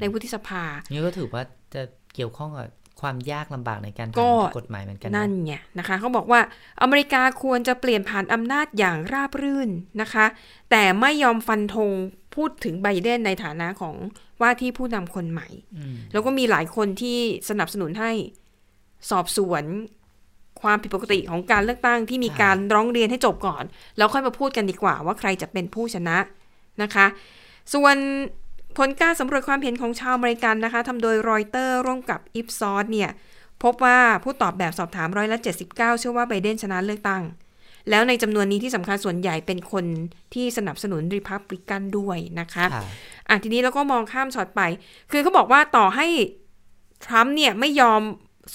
[0.00, 1.42] ในวุฒิสภานี่ก็ถือว่า
[1.74, 1.82] จะ
[2.14, 2.68] เกี่ยวข้องกับ
[3.00, 6.40] ความยากลำบากในการทำกฎหมายเหมือนกันนั่นไงนะคะเขาบอกว่า
[6.82, 9.70] อเมริกาควรจะเปลี่ยนผ่านอำนาจอย่างราบรื่น
[10.02, 10.26] นะคะ
[10.70, 11.90] แต่ไม่ยอมฟันธง
[12.38, 13.94] พูดถึงไบเดนในฐานะของ
[14.40, 15.48] ว่าที่ผู้นำคนใหม่
[16.12, 17.18] แล้วก็มีหลายคนที่
[17.48, 18.12] สนับสนุนให้
[19.10, 19.64] สอบสวน
[20.62, 23.64] ความผิดปกติของการเลือกตั้งที่มีการร้องเรียนให้จบก่อน
[23.96, 26.16] แล้วค่อยมาพูดกันดีกว่า ว่าใครจะเป็นผู้ชนะ
[26.82, 27.06] นะคะ
[27.74, 27.96] ส่วน
[28.78, 33.10] ผลการสำรวจความเห็นของชาวอเมริกันนะคะทำโดยรอยเตอร์ร่วมกับอิฟซอสเนี่ย
[33.62, 37.22] พบว่าผู้ตอบแบบสอบถามร้อยละ79 เชื่อว่าไบเดนชนะเลือกตั้ง
[37.90, 39.84] แล้วในจำนวนนี้ที่สำคัญส่วนใหญ่เป็นคน
[40.34, 42.64] ที่สนับสนุนริพับลิกันด้วยนะคะ
[43.28, 44.62] อะทีนี้เราก็มองข้ามช็อตไป
[45.10, 46.06] คือเขาบอกว่าต่อให้
[47.04, 48.02] ทรัมป์เนี่ยไม่ยอม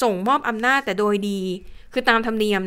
[0.02, 1.40] ส่งมอบอำนาจแต่โดยดี
[1.94, 2.62] คือตามธรรมเนียม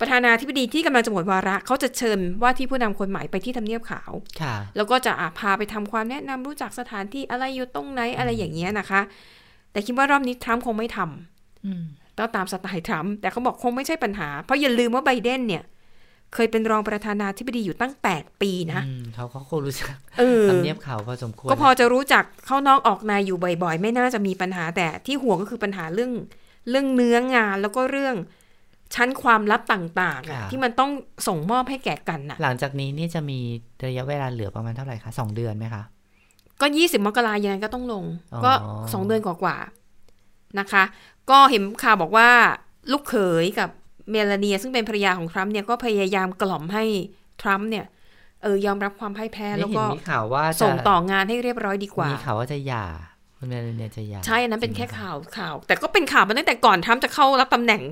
[0.00, 4.12] ประธานาธิบดีที่กำลังจะหมดวาระ เขาจะเชิญว่าที่ผู้นำคนใหม่ไปที่ทำเนียบขาว
[4.76, 9.00] แล้วก็จะอาพาไปทำความแนะนำรู้จักสถานที่อะไรอยู่ตรงไหนอะไรอย่างเงี้ยนะคะ
[9.72, 15.62] แต่คิดว่ารอบนี้ทรัมป์คงไม่ทำ ต้องตามสไตล์ทรัมป์แต่เขาบอกคงไม่ใช่ปัญหา เพราะอย่าลืมว่าไบเดนเนี่ย
[16.34, 18.82] เคยเป็นรองประธานาธิบดีอยู่ตั้งแปดปีนะ
[19.14, 19.94] เขาเขาคงรู้จัก
[20.48, 26.12] ทำเนียบขาวพอสมควร ก็พอจะรู้จักเข้านอกออกนายอยู่บ่อย ๆ ไม่น่าจะมีปัญหาแต่ที่ห่วงก็คือปัญหาเรื่อง
[26.70, 28.16] เรื่องเนื้องานแล้วก็เรื่อง
[28.94, 30.90] ชั้นความลับต่างๆ ที่มันต้อง
[31.28, 33.38] ส่งมอบให้แก่กันน่ะ หลังจากนี้นี่จะมี
[33.86, 35.82] ระยะเวลาเหลือประมาณเท่าไหร่คะสองเดือนไหมคะ
[36.60, 38.04] ก็ยี่สิบมกรายังไงก็ต้องลง
[38.44, 38.52] ก็
[38.92, 40.82] สองเดือนกว่าๆนะคะ
[41.30, 42.28] ก็เห็นข่าวบอกว่า
[42.92, 43.70] ลูกเขยกับ
[44.10, 46.84] เมลานีซึ่งเป็นภรรยาของทรัมป์เนี่ยก็พยายามกล่อมให้
[47.42, 47.86] ทรัมป์เนี่ย
[48.42, 52.84] เออยอมรับความพ่ายแพ้แล้วก็มีข่าวว่าส่งต่องานให้เรียบร้อยดีกว่ามีข่าวว่าจะหย่า
[53.38, 57.82] คุณเมลานีจะหย่าใช่อันนั้นเป็นแค่ข่าวข่าว แต่ก็เป็นข่าวมาตั้งแต่ก่อนทรัมป์จะเข้ารับตำแหน่ง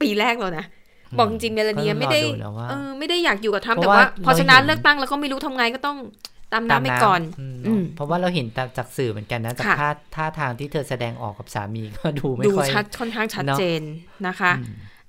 [0.00, 0.64] ปีแรกแล้วนะ
[1.18, 2.20] บอกจริงเมลานีไม่ได้
[2.70, 5.98] เออไม่ได้อยากอยู่กับทรัมป์แต่ว่า พอชนะเลือกตั้งแล้วก็ไม่รู้ทำไงก็ต้อง
[6.52, 7.20] ตามน้ำไปก่อน
[7.94, 8.46] เพราะว่าเราเห็น
[8.76, 13.82] จากสื่อเหมือนกันนะจากท่าท่าทางที่เธอแสดงออกกับสามีก็ดูไม่ค่อยดูชัดค่อนข้างชัดเจน
[14.26, 14.52] นะคะ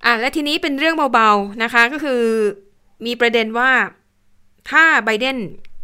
[0.04, 2.22] อะและทีนี้เป็นเรื่องเบาๆนะคะก็คือ
[3.06, 3.70] มีประเด็นว่า
[4.70, 5.36] ถ้าไบเดน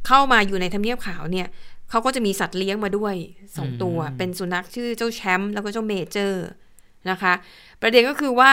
[0.07, 1.49] เข้ามาอยู่ในทำเนียบขาวเนี่ย
[1.91, 3.15] เขาก็จะมีสัตว์เลี้ยงมาด้วย
[3.57, 6.47] สองตัว เป็นสุนัขชื่อเจ้าแชมป์แล้วก็เจ้าเมเจอร์
[7.11, 7.33] นะคะ
[7.83, 8.53] ประเด็นก็คือว่า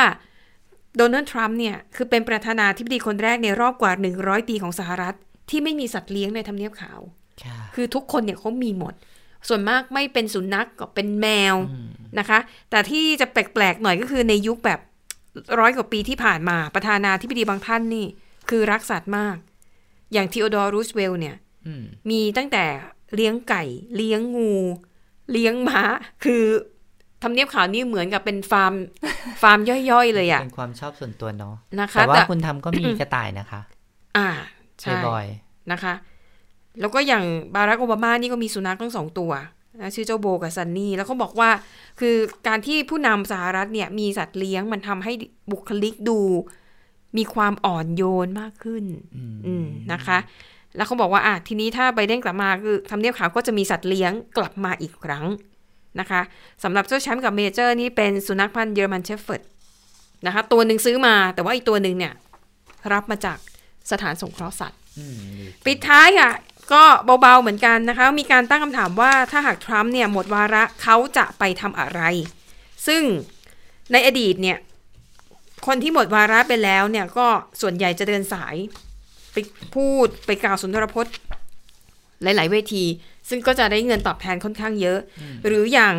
[0.97, 3.91] โดนัลด์ทรัมป์เนี่ย คือเป็นประธานาธิบดีคนแรกในรอบกว่า
[4.21, 5.15] 100 ปีของสหรัฐ
[5.49, 6.99] ที่ไม่มีสัตว์เลี้ยงในทำเนียบขาว
[7.75, 8.93] คือทุกคนเนี่ยเขามีหมด
[9.47, 11.55] ส่วนมากไม่เป็นสุนัขกก็เป็นแมว
[12.19, 12.39] นะคะ
[12.69, 14.79] แต่ที่จะแปลกๆหน่อยก็คือในยุคแบบ
[15.59, 18.05] ร้อยกว่าปีที่ผ่านมาประธานาธิบดีบางท่านนี่
[18.49, 19.35] คือรักสัตว์มาก
[20.13, 21.35] อย่างทีโอดอร์รูสเวลเนี่ย
[22.09, 22.65] มีตั้งแต่
[23.15, 23.63] เลี้ยงไก่
[23.95, 24.53] เลี้ยงงู
[25.31, 25.81] เลี้ยงม้า
[26.23, 26.43] คือ
[27.23, 28.73] ทำเนียบขาวนี่เหมือนกับเป็นฟาร์ม
[29.41, 33.61] ฟาร์มย่อยๆ เลยอะเป็นความชอบส่วนตัวเนาะนะคะ แต่ว่าคุณทำก็มีกระต่ายนะคะ
[34.17, 34.29] อ่า
[34.81, 35.25] ใช่บ่อย
[35.71, 35.93] นะคะ
[36.79, 37.23] แล้วก็อย่าง
[37.55, 39.31] บารักโอบามานี่ก็มีสุนัขทั้งสองตัว
[39.81, 41.49] นะชื่อเจ้าโบกับซันนี่ แล้วเขาบอกว่า
[41.99, 42.15] คือ
[42.47, 45.11] การที่ผู้นำสหรัฐเนี่ยมีสัตว์เลี้ยงมันทำให้
[45.51, 46.19] บุคลิกดู
[47.17, 48.85] มีความอ่อนโยนมากขึ้น
[49.47, 50.17] อืมนะคะ
[50.75, 55.25] แล้วเขาบอกว่าอะทีนี้ถ้าไบเดนกลับมาคือทำเนียบขาวก็จะมีสัตว์เลี้ยงกลับมาอีกครั้ง
[55.99, 56.21] นะคะ
[56.63, 59.41] สำหรับเจ้าแชมป์กับเมเจอร์นี่เป็นสุนัขพันธุ์เยอรมันเชฟเฟิร์ด
[60.25, 62.13] นะคะ ตัวหนึ่งซื้อมาแต่ว่าอีกตัวหนึ่งเนี่ย
[62.93, 63.37] รับมาจาก
[63.91, 64.79] สถานสงเคราะห์สัตว์
[65.65, 66.31] ปิดท้ายค่ะ
[66.73, 66.83] ก็
[67.21, 72.01] เบาๆเหมือนกันนะคะ มีการตั้งคำถามว่าถ้าหากทรัมป์เนี่ยหมดวาระเขาจะไปทำอะไร
[72.87, 73.01] ซึ่ง
[73.91, 74.57] ในอดีตเนี่ย
[75.67, 77.27] คนที่หมดวาระไปแล้วเนี่ยก็
[77.61, 78.55] ส่วนใหญ่จะเดินสาย
[79.33, 79.37] ไป
[79.75, 81.13] พูดไปกล่าวสุนทรพจน์
[82.23, 82.83] หลาย ๆ เวที
[83.29, 84.99] ซึ่งก็จะได้เงินตอบแทนค่อนข้างเยอะ
[85.45, 85.95] หรืออย่าง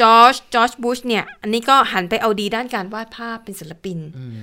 [0.00, 3.98] จอร์จจอร์จบุชเนี่ย อันนี้ก็หันไปเอาดีด้านการวาดภาพเป็นศิลปิน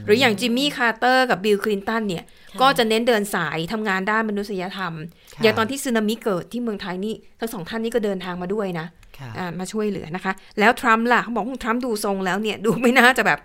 [0.06, 2.24] หรืออย่างจิมมี่คาร์เตอร์กับบิลคลินตันเนี่ย
[2.62, 4.94] ก็จะเน้นเดินสายทำงานด้านมนุษยธรรม
[5.44, 8.88] อย่างตอนที่ซึนามิเกิดที่เมืองไทยนี่ ทั้งสองท่านนี้ก็เดินทางมาด้วยนะ
[9.60, 13.40] มาช่วยเหลือนะคะ แล้วทรัมป์ล่ะเขาบอกทรัมป์ดูทรงแล้วเนี่ย ดูไม่น่าจะแบบ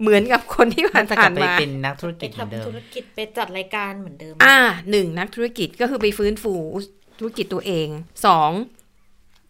[0.00, 4.58] เหมือนกับคนที่ผ่านผ่านมาเป็นนักธุรกิจเหมือนเดิมธุรกิจไปจัดรายการเหมือนเดิม อ่า
[4.90, 6.54] หนึ่งนักธุรกิจก็คือไปฟื้นฟู
[7.18, 7.88] ธุรกิจตัวเอง
[8.26, 8.50] สอง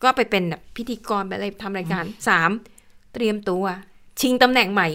[0.02, 2.50] ก็ไปเป็นแบบพิธีกรไปอะไรทำรายการสาม
[3.14, 3.64] เตรียมตัว
[4.20, 4.88] ชิงตำแหน่งใหม่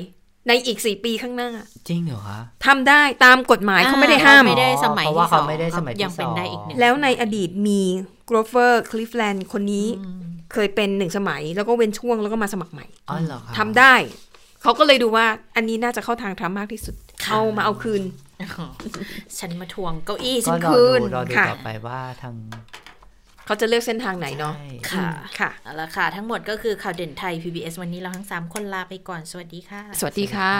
[0.47, 1.49] ในอีกสี่ปีข้างหน้า
[1.87, 7.81] จริงเหรอคะทำได้ตามกฎหมายเขาไม่ได้ห้าม ไม่ได้สมัยเพราะว่าเขาไม่ได้สมัยยังเป็นได้อีกหนึ่งแล้วในอดีตมี
[8.29, 9.87] โกรเวอร์คลีฟแลนด์คนนี้
[10.53, 13.95] เคยเป็นหนึ่งสมัย แล้วก็เว้นช่วงแล้วก็มาสมัครใหม่อ๋อเหรอคะทำได้
[14.61, 16.95] เขาก็เลยดูว่าอันนี้น่าจะเข้าทางทรัมป์มากที่สุด
[17.31, 18.01] เอามาเอาคืน
[19.39, 22.35] ฉันมาทวงเก้าอี้ฉันคืนรอดูต่อไปว่าทาง
[23.47, 24.55] เขาจะเลือกเส้นทางไหนเนาะ
[24.91, 30.51] ค่ะค่ะเอาละค่ะ ทั้งหมดก็คือข่าวเด่นไทย PBS วันนี้เราทั้ง 3 คนลาไปก่อน สวัสดีค่ะ สวัสดีค่ะ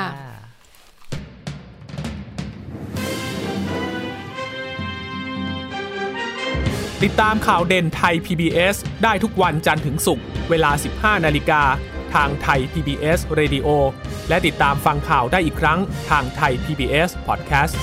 [7.04, 10.72] ติดตามข่าวเด่นไทย PBS ได้ทุกวันจันทร์ถึงศุกร์เวลา
[11.18, 11.62] 15 นาฬิกา
[12.14, 13.68] ทางไทย PBS Radio
[14.30, 15.80] และติดตามฟังข่าวได้อีกครั้ง
[16.10, 17.76] ทางไทย PBS Podcast